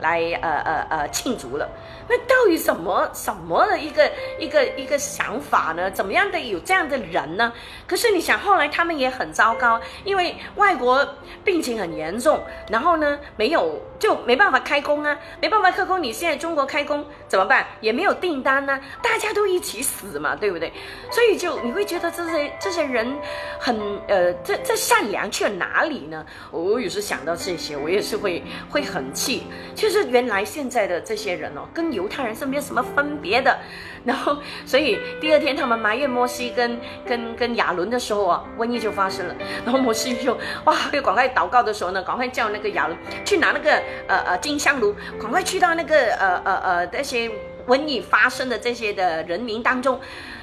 [0.00, 1.68] 来呃呃呃庆祝了，
[2.08, 5.90] 那到底什么什么的一个一个一个想法呢？
[5.90, 7.52] 怎么样的有这样的人呢？
[7.86, 11.04] 可是你想，后来他们也很糟糕，因为外国
[11.42, 12.40] 病情很严重，
[12.70, 16.00] 然后呢没有就没办法开工啊，没办法开工。
[16.00, 17.66] 你现在中国开工怎么办？
[17.80, 20.72] 也没有订单呢，大家都一起死嘛，对不对？
[21.10, 23.18] 所以就你会觉得这些这些人
[23.58, 26.24] 很呃，这这善良去了哪里呢？
[26.52, 29.42] 我有时想到这些，我也是会会很气，
[29.74, 29.87] 就。
[29.88, 33.58] 就是原来现在的这些人哦，跟犹太人是没有什么分别的。
[34.04, 34.36] 然后，
[34.66, 39.34] 所以第二天他们埋怨摩西跟跟跟亚伦的时候啊，瘟疫就发生了。
[39.64, 47.30] 然后摩西就哇，就赶快祷告的时候呢，赶快叫那个亚伦去拿那个呃呃金香炉，赶快去到那个呃呃呃那些
[47.66, 49.98] 瘟疫发生的这些的人民当中。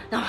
[0.09, 0.21] 那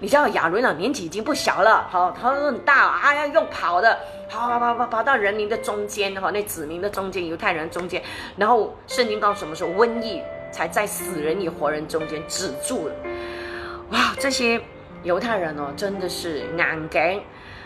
[0.00, 3.98] 你知道亚伦啊，年纪已经不小了，好，他很大啊，要用跑的。
[4.26, 8.02] 跑跑跑跑跑到人民的中间哈，那子民的中间，犹太人中间，
[8.36, 10.20] 然后圣经告诉我们说，瘟疫
[10.50, 12.94] 才在死人与活人中间止住了。
[13.90, 14.60] 哇，这些
[15.04, 17.20] 犹太人哦，真的是难干，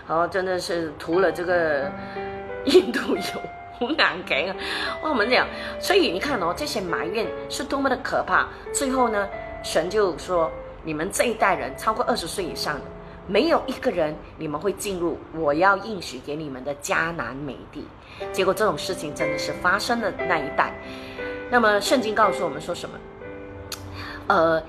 [0.08, 1.90] 哦，真的是涂了这个
[2.64, 4.56] 印度油， 难干啊！
[5.00, 5.46] 我们讲，
[5.80, 8.46] 所以你看哦，这些埋怨是多么的可怕。
[8.74, 9.26] 最后呢，
[9.62, 10.50] 神就说，
[10.88, 12.80] 你们这一代人超过二十岁以上的。
[13.26, 17.86] 没有一个人，你们会进入我要应许给你们的迦南美地。
[18.32, 20.72] 结果这种事情真的是发生了那一代。
[21.50, 22.98] 那么圣经告诉我们说什么？
[24.28, 24.62] 呃，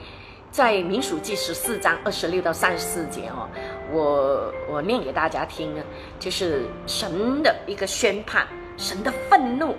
[0.52, 3.48] 在民数记十四章二十六到三十四节哦，
[3.94, 5.82] 我我念给大家听呢，
[6.20, 8.46] 就是神的一个宣判，
[8.76, 9.74] 神的愤怒，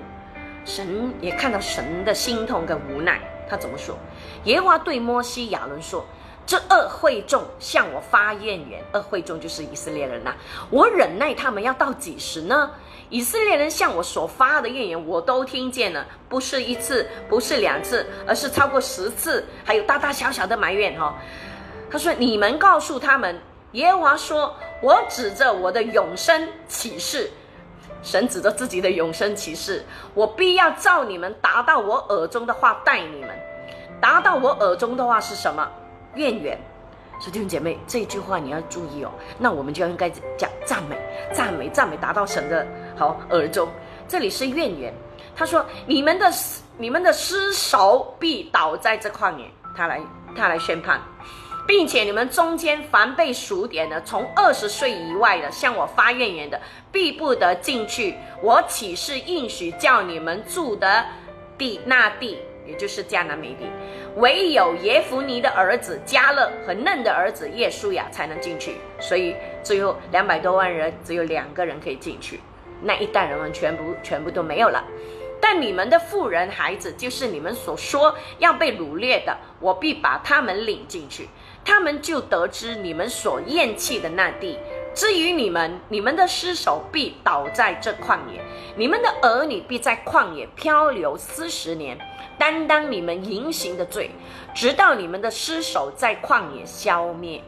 [0.64, 3.20] 神也看到神的心痛跟无奈。
[3.46, 3.94] 他怎么说？
[4.44, 6.02] 耶和华对摩西亚伦说。
[6.46, 10.34] 这二会众向我发怨言，二会众就是以色列人呐。
[10.68, 12.70] 我忍耐他们要到几时呢？
[13.08, 21.14] 以色列人向我所发的怨言，我都听见了，不是一次，不是两次，而是超过十次，还有大大小小的埋怨哈。
[21.90, 23.40] 他说：“你们告诉他们，
[23.72, 27.28] 耶和华说，我指着我的永生起誓，
[28.00, 29.84] 神指着自己的永生启示，
[30.14, 33.30] 我必要照你们达到我耳中的话待你们。
[34.00, 35.68] 达到我耳中的话是什么？
[36.14, 36.58] 怨缘。
[37.20, 39.10] 所以弟兄姐妹，这句话你要注意哦。
[39.38, 40.08] 那我们就应该
[40.38, 40.96] 讲赞美，
[41.34, 43.68] 赞美，赞美，达到神的好耳中。
[44.08, 44.92] 这里是怨缘。
[45.36, 46.32] 他说：你们的
[46.78, 49.44] 你们的尸首必倒在这旷野。
[49.76, 50.00] 他来，
[50.34, 51.00] 他来宣判。
[51.66, 58.16] 并且你们中间凡被数点的，从二十岁以外的，向我发怨言的，必不得进去。
[58.42, 61.04] 我岂是应许叫你们住的
[61.56, 62.38] 地那地，
[62.70, 63.66] 也就是迦南美地，
[64.16, 68.76] 唯有耶夫尼的儿子加勒和嫩的儿子叶舒雅才能进去。
[69.00, 72.40] 所以最后两百多万人，只有两个人可以进去，
[72.82, 74.84] 那一代人们全部全部都没有了。
[75.42, 81.28] 但你们的妇人孩子，就是你们所说要被掳掠的，我必把他们领进去。
[81.64, 84.58] 他们就得知你们所厌弃的那地。
[84.94, 88.42] 至于你们，你们的尸首必倒在这旷野，
[88.76, 91.98] 你们的儿女必在旷野漂流四十年，
[92.36, 94.10] 担当你们淫行的罪，
[94.52, 97.40] 直到你们的尸首在旷野消灭。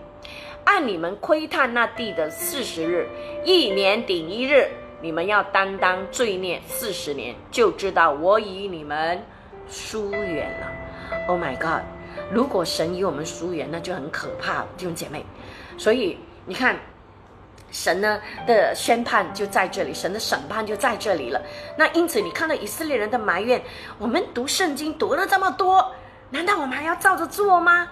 [0.64, 3.09] 按你们窥探那地的四十日，
[3.45, 4.68] 一年顶一日，
[5.01, 9.20] 你们要担当罪孽四十年，就知道我与你们
[9.68, 11.26] 疏远了。
[11.26, 11.82] Oh my God！
[12.30, 15.26] 如果神与我们疏远，那就很可怕，弟兄姐妹。
[15.76, 16.78] 所以你看，
[17.73, 21.43] 神呢的宣判就在这里，神的审判就在这里了。
[21.77, 23.61] 那因此，你看到以色列人的埋怨，
[23.99, 25.93] 我们读圣经读了这么多，
[26.31, 27.89] 难道我们还要照着做吗？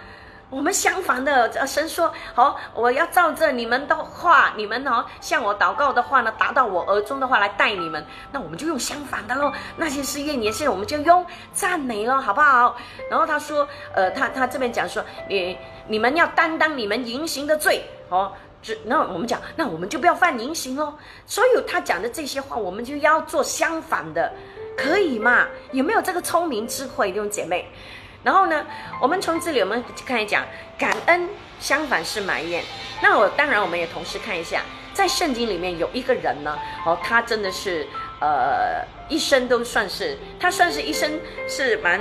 [0.51, 9.53] 我们相反的，神说好，我要照着你们的话，你们哦向我祷告的话呢，达到我耳中的话来带你们，那我们就用相反的喽。
[9.77, 12.77] 那些是怨言，现在我们就用赞美喽，好不好？
[13.09, 15.57] 然后他说，呃，他他这边讲说，你
[15.87, 18.33] 你们要担当你们言行的罪，哦，
[18.63, 20.95] 只那我们讲，那我们就不要犯淫行喽。
[21.27, 24.33] 所有他讲的这些话，我们就要做相反的，
[24.77, 25.47] 可以吗？
[25.73, 27.67] 有没有这个聪明智慧，弟兄姐妹？
[28.23, 28.67] 然后呢，
[29.01, 30.45] 我们从这里我们开始讲
[30.79, 32.63] 感恩，相反是埋怨。
[33.03, 37.87] 那我当然我们也同时看一下，在圣经里面有一个人呢，哦，他真的是
[38.21, 41.99] 呃一生都算是他算是一生是蛮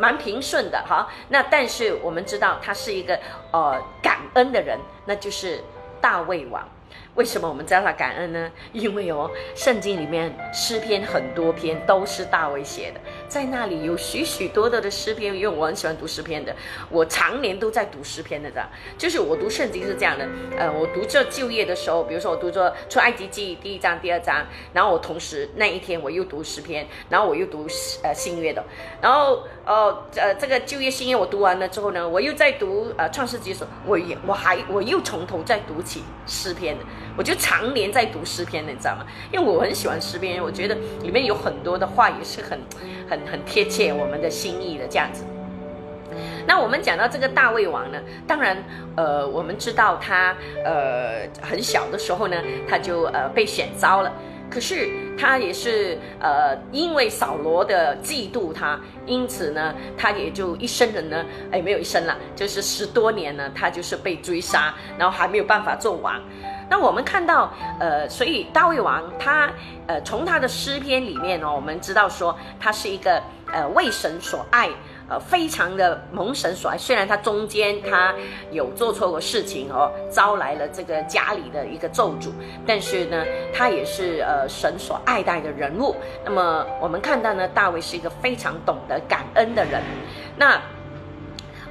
[0.00, 1.08] 蛮平顺的哈。
[1.28, 3.16] 那但是我们知道他是一个
[3.52, 5.62] 呃感恩的人，那就是
[6.00, 6.66] 大胃王。
[7.14, 8.50] 为什么我们知道他感恩呢？
[8.72, 15.34] 因为哦，圣经里面诗篇很多篇都是大卫写的，在那里有许许多多的诗篇。
[15.34, 16.54] 因为我很喜欢读诗篇的，
[16.88, 18.50] 我常年都在读诗篇的。
[18.50, 18.68] 这样，
[18.98, 20.26] 就是我读圣经是这样的。
[20.58, 27.66] 呃，我读这就业的时候，比如说我读这出埃及记第一章、第二章，然后我同时那一天我又读诗篇，然后我又读
[28.02, 28.64] 呃新约的，
[29.00, 36.76] 然后哦呃这个就业新约我读完了之后呢，我又在读呃创世纪时，我也我还我又从头再读起诗篇
[37.16, 39.06] 我就常年在读诗篇，你知道吗？
[39.32, 42.58] 因为我很喜欢诗篇，我觉得里面有很多的话也是很、
[43.08, 45.24] 很、很贴切我们的心意的这样子。
[46.46, 48.56] 那我们讲到这个大卫王呢，当然，
[48.96, 52.36] 呃，我们知道他呃很小的时候呢，
[52.68, 54.12] 他就呃被选召了。
[54.50, 66.20] 可是他也是呃因为扫罗的嫉妒他，因此呢，他也就一生人呢，哎，没有一生了，就是十多年呢，他就是被追杀，然后还没有办法做王。
[66.70, 69.50] 那我们看到，呃，所以大卫王他，
[69.88, 73.20] 呃，从他的诗篇里面呢，我们知道说他是一个
[73.52, 74.70] 呃为神所爱，
[75.08, 76.78] 呃，非常的蒙神所爱。
[76.78, 78.14] 虽然他中间他
[78.52, 82.30] 有做错过事情哦，招来了这个家里的一个咒诅，
[82.64, 85.96] 但是呢，他也是呃神所爱戴的人物。
[86.24, 89.82] 那么我们看到呢，大卫是一个非常懂得感恩的人。
[90.36, 90.60] 那，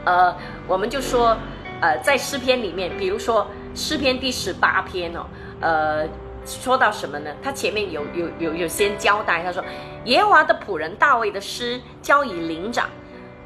[0.03, 0.35] 呃，
[0.67, 1.37] 我们就说，
[1.79, 3.47] 呃，在诗篇里面，比如说。
[3.75, 5.25] 诗篇第十八篇哦，
[5.61, 6.07] 呃，
[6.45, 7.31] 说到什么呢？
[7.41, 9.63] 他前面有有有有先交代，他说
[10.05, 12.89] 耶和华的仆人大卫的诗交以灵长，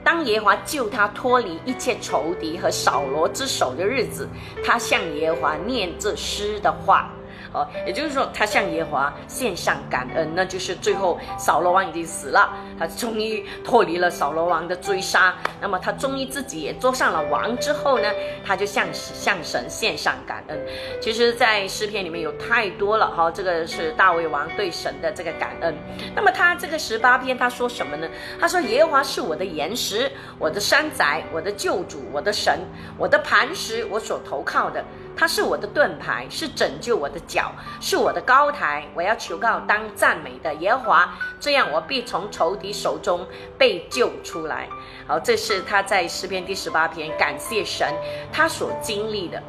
[0.04, 4.28] 当耶和华救他脱离一切仇敌和扫罗之手的日子，
[4.66, 7.12] 他向耶和华念这诗的话。
[7.54, 18.10] 哦，也就是说，他向耶和华献上感恩，那就是最后扫罗王已经死了，他终于脱离了扫罗王的追杀，那么他终于自己也做上了王之后呢，
[18.46, 20.60] 他就向向神献上感恩。
[21.00, 25.76] 其实，在诗篇里面有太多了哈，这个是大卫王对神的这个感恩。
[26.16, 28.08] 那么他这个十八篇他说什么呢？
[28.40, 32.60] 他说耶和华是我的岩石，我的山寨，我的救主，我的神，
[32.98, 34.84] 我的磐石，我所投靠的。
[35.16, 37.43] 他是我的盾牌，是拯救我的脚，
[37.82, 38.86] 是我的高台。
[38.94, 43.26] 我要求告当赞美的耶和华，这样我必从仇敌手中
[43.58, 44.68] 被救出来。
[45.08, 47.94] 好，这是他在诗篇第十八篇感谢神
[48.32, 49.42] 他所经历的。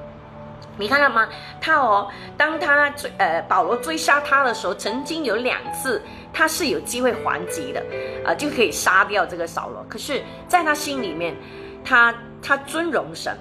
[0.76, 1.28] 你看到吗？
[1.60, 7.80] 他哦，当他追呃保罗追杀他的时候，曾经有两次他是有机会还击的，
[8.24, 9.86] 啊，就可以杀掉这个扫罗。
[9.88, 11.36] 可是，在他心里面，
[11.84, 13.38] 他他尊荣神，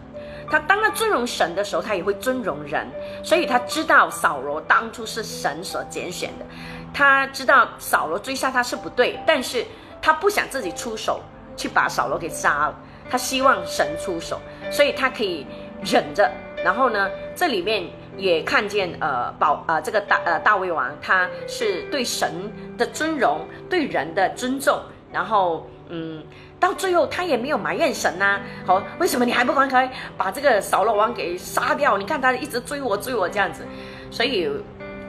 [0.54, 2.88] 他当他尊荣神的时候，他也会尊荣人，
[3.24, 6.46] 所以他知道扫罗当初是神所拣选的，
[6.94, 9.66] 他知道扫罗追杀他是不对，但是
[10.00, 11.20] 他不想自己出手
[11.58, 12.80] 去把扫罗给杀了，
[13.10, 14.40] 他希望神出手，
[14.70, 15.44] 所以他可以
[15.82, 16.32] 忍着。
[16.64, 22.32] 然后呢，这里面也看见呃，保呃这个大呃大卫王，他是对神
[22.78, 24.80] 的尊荣，对人的尊重。
[25.12, 26.24] 然后嗯，
[26.64, 28.40] 到最后他也没有埋怨神呐。
[28.66, 31.98] 好，为什么你还不赶快把这个扫罗王给杀掉？
[31.98, 33.66] 你看他一直追我追我这样子。
[34.10, 34.50] 所以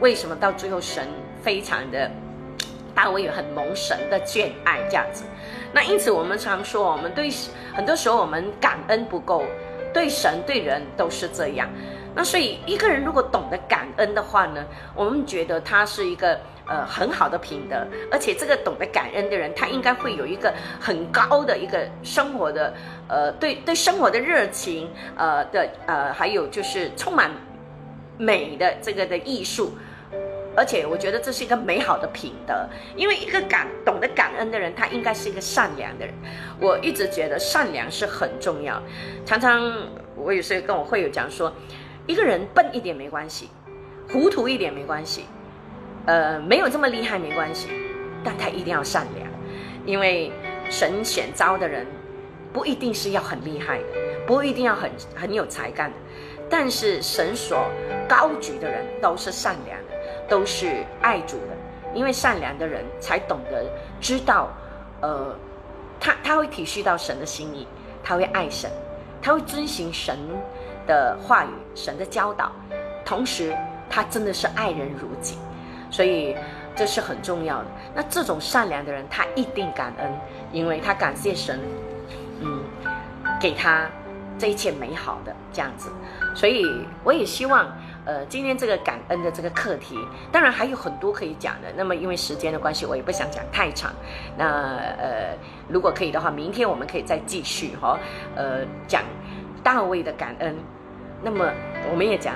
[0.00, 1.06] 为什么到最后神
[1.44, 2.10] 非常的
[2.92, 5.22] 大卫很蒙神的眷爱这样子？
[5.72, 7.30] 那因此我们常说，我们对
[7.72, 9.44] 很多时候我们感恩不够。
[9.92, 11.68] 对神对人都是这样，
[12.14, 22.72] 那所以一个人如果懂得感恩的话呢，我们觉得他是一个呃很好的品德，而且这个懂得感恩的人，他应该会有一个很高的一个生活的
[23.08, 27.30] 呃对对生活的热情呃的呃还有就是充满
[28.16, 29.76] 美的这个的艺术。
[30.56, 32.54] 而且我觉得这是一个美好的品德，
[32.94, 36.14] 因为一个感懂得感恩的人，他应该是一个善良的人。
[36.60, 38.80] 我一直觉得善良是很重要。
[39.26, 39.60] 常常
[40.14, 41.52] 我有时候跟我会友讲说，
[42.06, 43.48] 一个人笨一点没关系，
[44.10, 45.24] 糊涂一点没关系，
[46.06, 47.68] 呃，没有这么厉害没关系，
[48.22, 49.28] 但他一定要善良，
[49.86, 50.32] 因为
[50.70, 51.86] 神选招的人
[52.52, 53.84] 不一定是要很厉害的，
[54.26, 55.96] 不一定要很很有才干的，
[56.50, 57.66] 但是神所
[58.08, 59.94] 高举的人都是善良的。
[60.26, 61.54] 都是爱主的，
[61.92, 63.66] 因为善良的人才懂得
[64.00, 64.48] 知道，
[65.02, 65.36] 呃，
[66.00, 67.68] 他他会体恤到神的心意，
[68.02, 68.70] 他会爱神，
[69.20, 70.16] 他会遵循神
[70.86, 72.50] 的话语、神的教导，
[73.04, 73.56] 同时
[73.88, 75.38] 他真的是爱人如己，
[75.90, 76.36] 所以
[76.74, 77.66] 这是很重要的。
[77.94, 80.12] 那这种善良的人，他一定感恩，
[80.52, 81.60] 因为他感谢神，
[82.40, 82.62] 嗯，
[83.40, 83.88] 给他
[84.38, 85.90] 这一切美好的这样子，
[86.34, 86.64] 所以
[87.02, 87.66] 我也希望。
[88.06, 89.98] 呃，今天这个感恩的这个课题，
[90.30, 91.72] 当然还有很多可以讲的。
[91.74, 93.90] 那么因为时间的关系，我也不想讲太长。
[94.36, 95.34] 那呃，
[95.70, 97.98] 如果可以的话，明天我们可以再继续哈，
[98.36, 99.02] 呃，讲
[99.62, 100.54] 大卫的感恩。
[101.24, 101.50] 那么
[101.90, 102.34] 我们也讲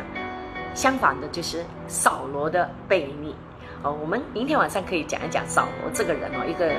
[0.75, 3.35] 相反的，就是扫罗的悖逆。
[3.83, 6.73] 哦，我们明天晚上可以讲一讲扫罗这个人哦，一个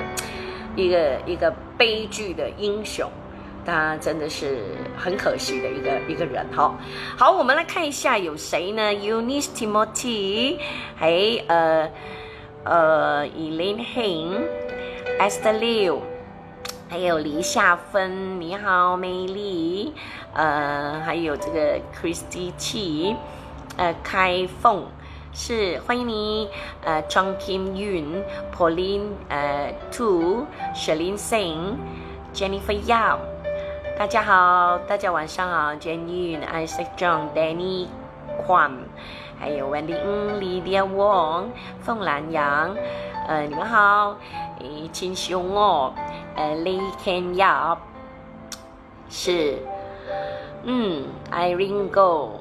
[0.76, 3.10] 一个一个悲剧的英雄。
[3.66, 4.64] 他真的是
[4.98, 6.74] 很可惜的一个一个人哈。
[7.18, 10.58] 好，我们来看一下有谁呢？Eunice Timothy，
[10.96, 11.12] 还
[11.48, 11.88] 呃
[12.64, 16.00] 呃 Elaine Hing，Esther Liu，
[16.90, 19.94] 还有李夏芬，你好，美丽。
[20.34, 23.16] 呃，还有这个 Christy Chi，
[23.78, 24.86] 呃，开凤
[25.34, 26.50] 是欢迎你。
[26.84, 33.18] 呃，Chong Kim Yun，Pauline，呃，Two，Shalin Singh，Jennifer Yao。
[33.98, 37.88] 大家好，大家晚上好，Jane Isaac John Danny
[38.48, 38.72] Kwan，
[39.38, 41.48] 还有 Wendy Ng Lydia Wong
[41.82, 42.76] 凤兰阳，
[43.28, 44.16] 呃，你们好，
[44.62, 45.94] 诶，金雄哦，
[46.36, 47.80] 呃，Lee Ken Yap
[49.10, 49.58] 是，
[50.64, 52.40] 嗯，Irene Go，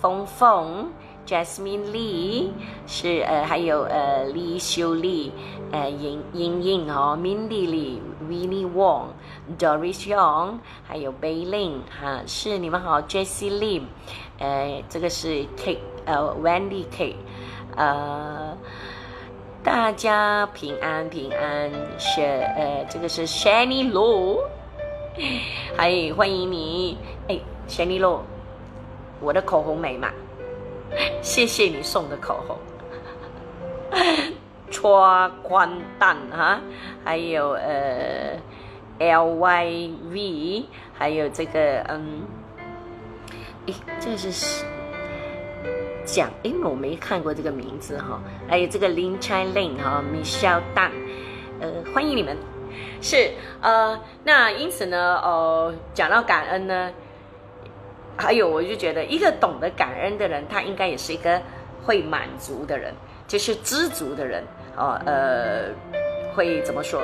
[0.00, 0.92] 峰峰
[1.26, 2.50] ，Jasmine Lee
[2.86, 5.32] 是呃，还有呃，李秀丽，
[5.72, 9.06] 呃，莹莹莹哦，Mindy Lee Winnie Wong。
[9.58, 13.84] Doris Young，还有 Bailing 哈，是你们好，Jesse Lim，
[14.38, 17.16] 呃，这个是 K，呃，Wendy K，
[17.74, 18.54] 呃，
[19.64, 24.40] 大家平安平安，是呃，这个是 Shani Low，
[25.76, 26.96] 嗨，欢迎你，
[27.28, 28.20] 哎咸利露
[29.20, 30.12] 我的口红美吗？
[31.20, 32.56] 谢谢你送的口红，
[34.70, 36.60] 戳宽蛋哈，
[37.04, 38.38] 还有呃。
[39.00, 42.22] L Y V，还有这个嗯，
[43.66, 44.64] 诶，这个是
[46.04, 48.20] 讲，诶，我没看过这个名字哈。
[48.48, 50.90] 还有这个 Lin Chai Lin 哈，Michelle Dan，
[51.60, 52.36] 呃，欢迎你们。
[53.00, 56.90] 是呃，那因此呢，呃，讲到感恩呢，
[58.16, 61.40] 还有我就觉得，一个懂得感恩的人，他应该也是一个
[61.84, 62.92] 会满足的人，
[63.26, 64.42] 就是知足的人
[64.76, 65.00] 哦。
[65.06, 65.68] 呃，
[66.34, 67.02] 会怎么说？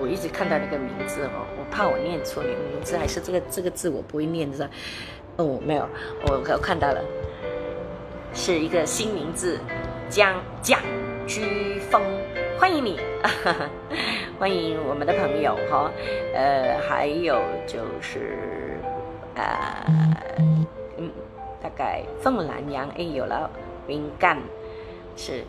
[0.00, 4.70] 我一直看到那个名字哦，我怕我念错你的名字，还是这个这个字我不会念，是吧？
[5.36, 5.88] 哦，没有，
[6.26, 7.00] 我我看到了，
[8.34, 9.58] 是一个新名字，
[10.10, 10.80] 江蒋
[11.26, 12.02] 居峰，
[12.62, 12.96] 欢迎你，
[14.38, 15.90] 欢迎我们的朋友哈，
[16.32, 18.78] 呃，还有就是
[19.34, 19.84] 呃
[20.96, 21.10] 嗯，
[21.60, 23.50] 大概凤兰阳，哎，有了
[23.88, 24.38] 云干，
[25.16, 25.42] 是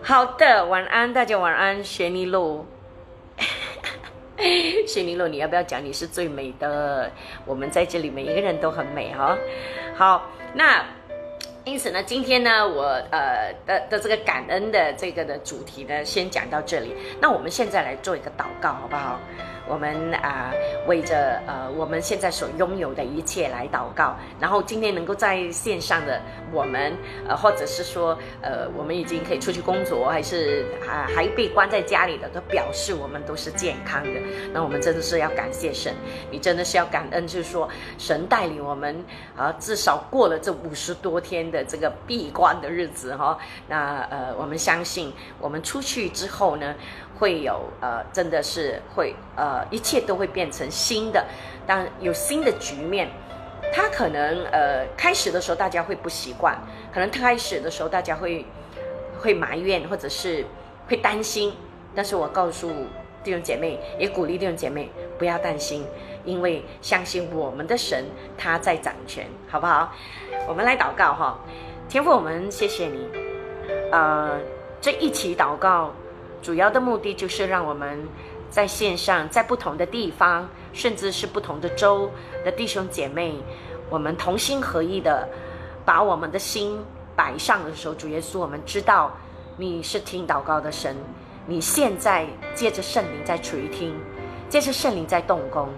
[0.00, 2.64] 好的，晚安，大家晚安，雪尼路。
[4.86, 7.10] 雪尼路，你要不要讲你是最美的？
[7.44, 9.36] 我们在这里每一个人都很美哈。
[9.94, 10.82] 好，那
[11.64, 16.94] 因此呢，今天呢，我呃的的这个感恩的这个的主题呢，先讲到这里。
[17.20, 19.20] 那我们现在来做一个祷告，好不好？
[19.70, 20.52] 我们啊，
[20.88, 24.16] 为着呃我们现在所拥有的一切来祷告。
[24.40, 26.92] 然后今天能够在线上的我们，
[27.28, 34.20] 呃，或者是说呃我们已经可以出去工作，还是啊还被关在家里的，都表示我们都是健康的。
[34.52, 35.94] 那我们真的是要感谢神，
[36.32, 39.04] 你真的是要感恩，就是说神带领我们
[39.36, 43.38] 啊，至少过了这五十多天的这个闭关的日子哈。
[43.68, 46.74] 那呃，我们相信我们出去之后呢。
[47.20, 51.22] 会有呃，真的是会呃，一切都会变成新的。
[51.66, 53.10] 当有新的局面，
[53.74, 56.58] 它可能呃，开始的时候大家会不习惯，
[56.90, 58.46] 可能开始的时候大家会
[59.20, 60.46] 会埋怨，或者是
[60.88, 61.52] 会担心。
[61.94, 62.70] 但是我告诉
[63.22, 65.84] 弟兄姐妹，也鼓励弟兄姐妹不要担心，
[66.24, 68.06] 因为相信我们的神
[68.38, 69.92] 他在掌权，好不好？
[70.48, 71.38] 我们来祷告哈，
[71.86, 73.06] 天父，我们谢谢你，
[73.92, 74.40] 呃，
[74.80, 75.92] 这一起祷告。
[76.42, 78.06] 主要的目的就是让我们
[78.48, 82.10] 在线上，在不同的地方，甚至是不同的州
[82.44, 83.34] 的弟兄姐妹，
[83.88, 85.28] 我们同心合意的
[85.84, 86.78] 把我们的心
[87.14, 89.12] 摆上的时候，主耶稣，我们知道
[89.56, 90.96] 你是听祷告的神，
[91.46, 93.94] 你现在借着圣灵在垂听，
[94.48, 95.68] 借着圣灵在动工。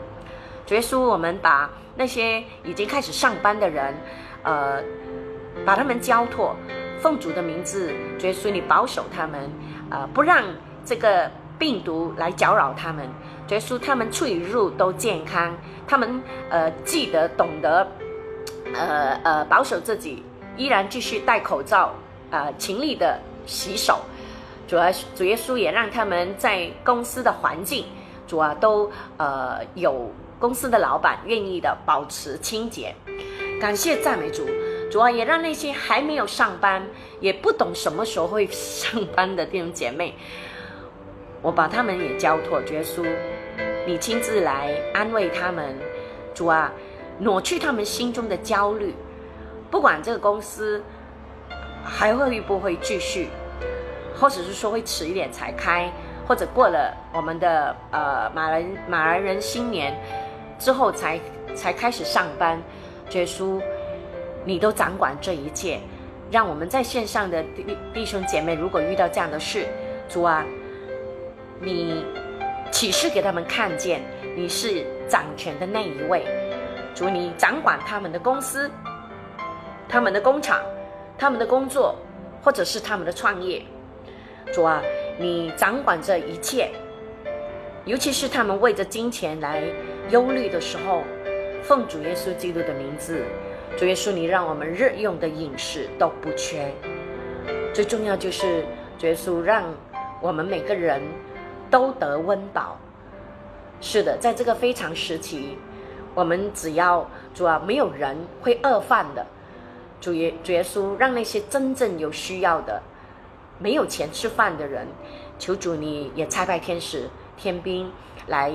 [0.65, 3.95] 主耶稣，我们把那些已经开始上班的人，
[4.45, 4.81] 呃，
[5.67, 6.55] 把他们交托，
[7.01, 9.51] 奉主的名字，主耶稣，你保守他们。
[9.93, 10.43] 呃，不让
[10.87, 13.07] 这个病毒来搅扰他们，
[13.51, 15.55] 耶稣他们出与入都健康，
[15.87, 17.87] 他们呃记得懂得，
[18.73, 20.25] 呃呃保守自己，
[20.57, 21.93] 依然继续戴口罩，
[22.31, 23.99] 呃勤力的洗手，
[24.67, 27.85] 主要主耶稣也让他们在公司的环境，
[28.27, 32.95] 主啊都呃有公司的老板愿意的保持清洁，
[33.61, 34.47] 感谢赞美主。
[34.93, 36.87] 主要也让那些还没有上班，
[37.19, 40.15] 也不懂什么时候会上班的弟兄姐妹，
[41.41, 43.03] 我把他们也交托耶稣，
[43.87, 45.75] 你亲自来安慰他们。
[46.35, 46.71] 主啊，
[47.19, 48.95] 抹去他们心中的焦虑，
[49.71, 50.85] 不管这个公司
[51.83, 53.29] 还会不会继续，
[54.15, 55.91] 或者是说会迟一点才开，
[56.29, 59.99] 或者过了我们的呃马来马来人新年
[60.59, 61.19] 之后才
[61.55, 62.63] 才开始上班，
[63.13, 63.59] 耶稣。
[64.45, 65.79] 你都掌管这一切，
[66.31, 69.67] 让我们在线上的弟弟兄姐妹，如果遇到这样的事，
[70.09, 70.45] 主啊，
[71.61, 72.05] 你
[72.71, 74.03] 启示给他们看见，
[74.37, 76.25] 你是掌权的那一位，
[76.95, 78.71] 主你掌管他们的公司、
[79.89, 80.61] 他们的工厂、
[81.17, 81.95] 他们的工作，
[82.43, 83.63] 或者是他们的创业，
[84.53, 84.83] 主啊，
[85.19, 86.71] 你掌管这一切，
[87.85, 89.63] 尤其是他们为着金钱来
[90.11, 91.05] 忧虑的时候，
[91.63, 93.23] 奉主耶稣基督的名字。
[93.77, 96.73] 主耶稣，你让我们日用的饮食都不缺。
[97.75, 98.65] 最重要就是
[98.99, 99.65] 主耶稣让
[100.21, 101.03] 我们每个人
[101.71, 102.79] 都得温饱。
[103.81, 105.57] 是的，在这个非常时期，
[106.15, 109.27] 我们只要主啊，没有人会饿饭的。
[110.01, 112.81] 主耶主耶稣，让那些真正有需要的、
[113.59, 114.87] 没有钱吃饭的人，
[115.39, 117.91] 求主你也差派天使天兵
[118.29, 118.53] 来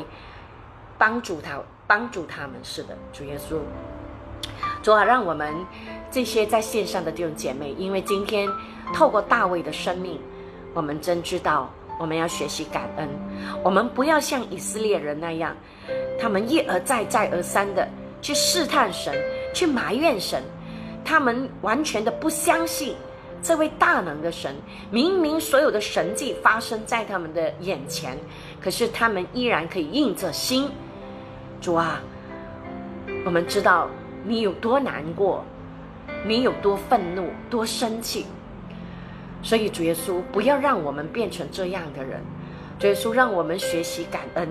[0.98, 2.54] 帮助他，帮助他们。
[2.64, 3.58] 是的，主耶稣。
[4.88, 5.54] 主啊，让我们
[6.10, 8.50] 这些在线上的弟兄姐妹，因为今天
[8.94, 10.18] 透过大卫的生命，
[10.74, 11.70] 我们真知道
[12.00, 13.06] 我们要学习感恩。
[13.66, 15.54] 我们不要像以色列人那样，
[16.18, 17.86] 他们一而再、再而三的
[18.22, 19.14] 去试探神，
[19.54, 20.42] 去埋怨神。
[21.04, 22.96] 他们完全的不相信
[23.44, 24.56] 这位大能的神。
[24.90, 28.18] 明明所有的神迹发生在他们的眼前，
[28.62, 30.72] 可是他们依然可以硬着心。
[31.60, 32.02] 主啊，
[33.26, 33.90] 我们知道。
[34.28, 35.46] 你有多难过，
[36.26, 38.26] 你有多愤怒，多生气，
[39.42, 42.22] 所以主耶稣不要让我们变成这样的人。
[42.78, 44.50] 主耶稣让我们学习感恩，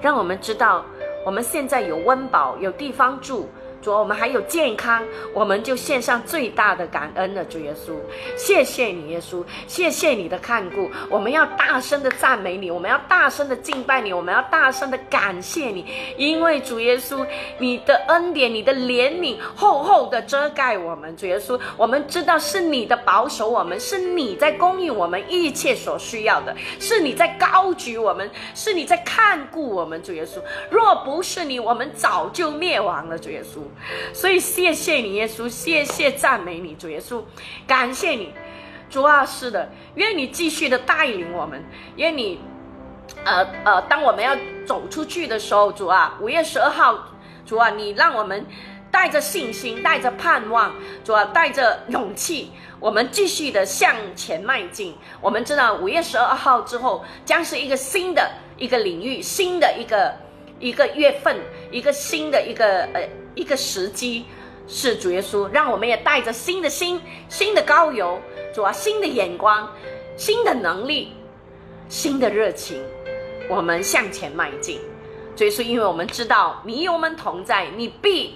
[0.00, 0.84] 让我们知道
[1.26, 3.48] 我们现在有温饱，有地方住。
[3.80, 5.02] 主，我们还有健康，
[5.32, 7.44] 我们就献上最大的感恩了。
[7.44, 7.92] 主耶稣，
[8.36, 10.90] 谢谢你，耶稣，谢谢你的看顾。
[11.08, 17.24] 我们要大声的赞美你，我们要大声的敬拜你，我们要大声的感谢你，因为主耶稣，
[17.58, 21.16] 你的恩典、你的怜悯厚厚的遮盖我们。
[21.16, 30.02] 主耶稣，我们知道是你的保守，我们是你在供应我们一切所需要的，是你在高举我们，是你在看顾我们。
[30.02, 33.18] 主耶稣，若不是你，我们早就灭亡了。
[33.18, 33.67] 主耶稣。
[34.12, 37.22] 所以谢谢你，耶稣，谢谢赞美你，主耶稣，
[37.66, 38.32] 感谢你，
[38.90, 41.64] 主啊，是的，愿你继续的带领我们，
[41.96, 42.40] 愿你，
[43.24, 47.08] 呃呃，当我们要走出去的时候，主啊，五月十二号，
[47.46, 48.46] 主啊，你让我们
[48.90, 52.50] 带着信心，带着盼望，主啊，带着勇气。
[52.80, 54.94] 我们继续的向前迈进。
[55.20, 60.14] 我们知道五月十二号之后将是一个新的一个领域，新的一个
[60.60, 61.36] 一个月份，
[61.70, 64.24] 一个新的一个呃一个时机，
[64.66, 68.20] 是主耶稣让我们也带着新的心、新的高油，
[68.54, 69.72] 主啊，新的眼光、
[70.16, 71.12] 新的能力、
[71.88, 72.82] 新的热情，
[73.48, 74.80] 我们向前迈进。
[75.36, 78.34] 主耶稣，因为我们知道你与我们同在，你必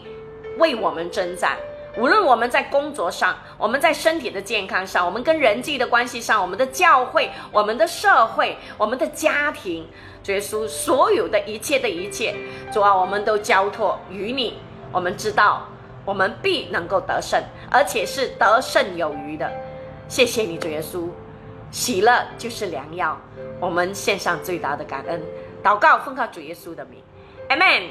[0.58, 1.58] 为我们征战。
[1.96, 9.86] 无论我们在工作上，我们在身体的健康上，我们跟人际的关系上，我们的教会、我们的社会、我们的家庭，
[10.22, 12.34] 主耶稣所有的一切的一切，
[12.72, 14.58] 主啊，我们都交托于你。
[14.90, 15.68] 我们知道，
[16.04, 19.50] 我们必能够得胜，而且是得胜有余的。
[20.08, 21.08] 谢谢你，主耶稣，
[21.70, 23.18] 喜乐就是良药。
[23.60, 25.22] 我们献上最大的感恩，
[25.62, 27.02] 祷告奉靠主耶稣的名
[27.48, 27.82] ，Amen。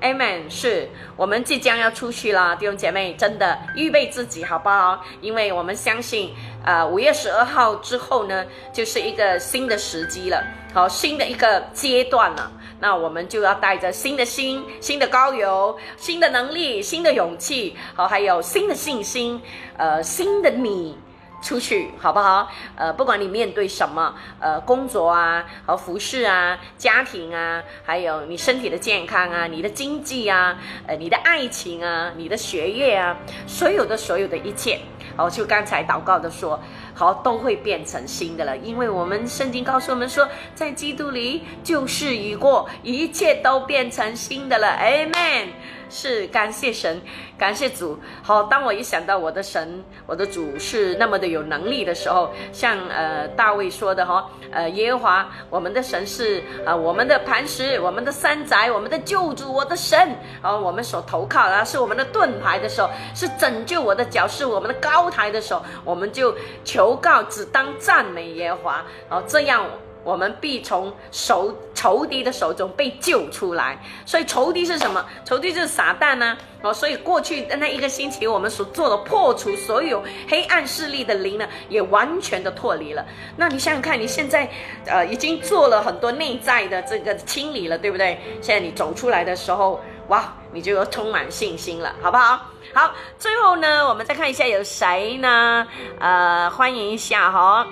[0.00, 5.04] Amen，是我们即将要出去了，弟兄姐妹，真的预备自己好不好？
[5.20, 6.34] 因为我们相信，
[6.64, 10.42] 呃，五月十二号之后呢，就是一个新的时机了，
[10.72, 12.50] 好，新的一个阶段了。
[12.80, 19.38] 那我们就要带着新的心、新的高油、新的能力、新的勇气，好，还有新的信心，
[19.76, 20.96] 呃，新的你。
[21.42, 22.50] 出去好不好？
[22.76, 33.16] 呃，不管你面对什么，呃，工作啊，和服饰啊，家庭啊，还有你身体的健康啊，你的经济啊，呃，你的爱情啊，你的学业啊，
[33.46, 34.80] 所有的所有的一切，
[35.16, 36.60] 好，就刚才祷告的说，
[36.94, 45.48] 好，都会变成新的了，因为我们圣经告诉我们说，在基督里旧事已过，一切都变成新的了，Amen。
[45.92, 47.02] 是感谢神，
[47.40, 47.98] 感谢主。
[48.22, 69.64] 好，当我一想到我的神，我的主是那么的有能力的时候，像呃大卫说的哈，呃耶和华我们的神是啊我们的磐石，我们的山宅，我们的救主，我的神，啊我们所投靠的是我们的盾牌的时候，是拯救我的脚，是我们的高台的时候，我们就求告，只当赞美耶和华，哦这样。
[70.02, 75.04] 我们必从仇仇敌的手中被救出来，所以仇敌是什么？
[75.24, 76.36] 仇敌就是撒旦呢？
[76.62, 83.04] 哦，所以过去的那一个星期，我们所做的破除所有黑暗势力的灵呢，也完全的脱离了。
[83.36, 84.48] 那你想想看，你现在
[84.86, 88.20] 呃已经做了很多内在的这个清理了，对不对？
[88.42, 92.40] 现在你走出来的时候，哇，你就充满信心了，好不好？
[92.74, 95.66] 好，最后呢，我们再看一下有谁呢？
[95.98, 97.66] 呃，欢迎一下哈，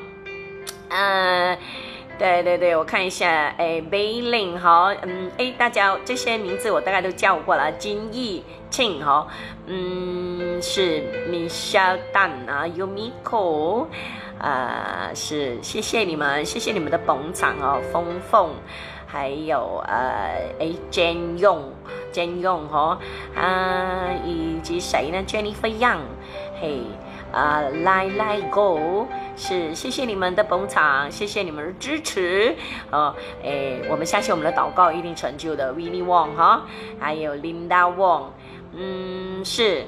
[0.89, 1.59] 呃。
[2.19, 9.27] 对对对，我看一下，哎，Bailing 哈，嗯，哎，大家这些名字我大概都叫过了，金义庆哈，
[9.67, 11.01] 嗯，是
[11.31, 13.87] Michelle Dan 啊，Yumiko，
[14.41, 18.51] 啊，是谢谢你们，谢谢你们的捧场哦，峰峰，
[19.07, 22.99] 还有呃，哎，Jane Yong，Jane Yong 哈，
[23.37, 26.01] 啊，以及谁呢？Jennifer Young，
[26.61, 26.83] 嘿。
[27.39, 32.53] 啊，来来 go 是谢谢你们的捧场，谢谢你们的支持
[32.91, 33.15] 哦。
[33.45, 35.73] 诶，我们相信我们的祷告一定成就的。
[35.73, 36.67] Winnie Wong 哈，
[36.99, 38.31] 还有 Linda Wong，
[38.73, 39.85] 嗯，是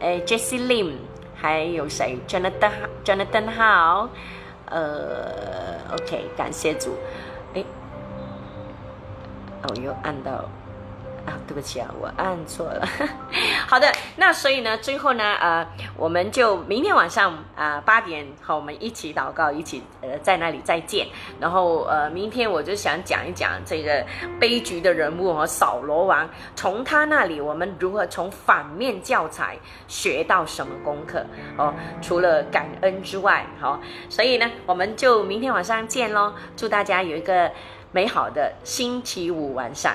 [0.00, 0.94] 诶 Jessie Lim，
[1.36, 2.72] 还有谁？Jonathan
[3.04, 4.08] Jonathan 好，
[4.66, 6.96] 呃，OK，感谢主。
[7.54, 7.64] 诶，
[9.62, 10.48] 哦，又按到。
[11.28, 12.88] 啊，对不起啊，我按错了。
[13.68, 21.06] 好的，那所以呢，最后呢，呃，我们就明天晚上啊八点和我们一起祷告，一起呃在那里再见。
[21.38, 24.02] 然后呃，明天我就想讲一讲这个
[24.40, 26.26] 悲剧的人物和扫罗王，
[26.56, 31.26] 从他那里我们如何从反面教材学到什么功课
[31.58, 31.74] 哦？
[32.00, 36.32] 除了感恩之外，好，所以呢，我们就明天晚上见喽。
[36.56, 37.50] 祝大家有一个
[37.92, 39.92] 美好的星期五晚上，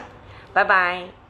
[0.54, 1.23] 拜拜。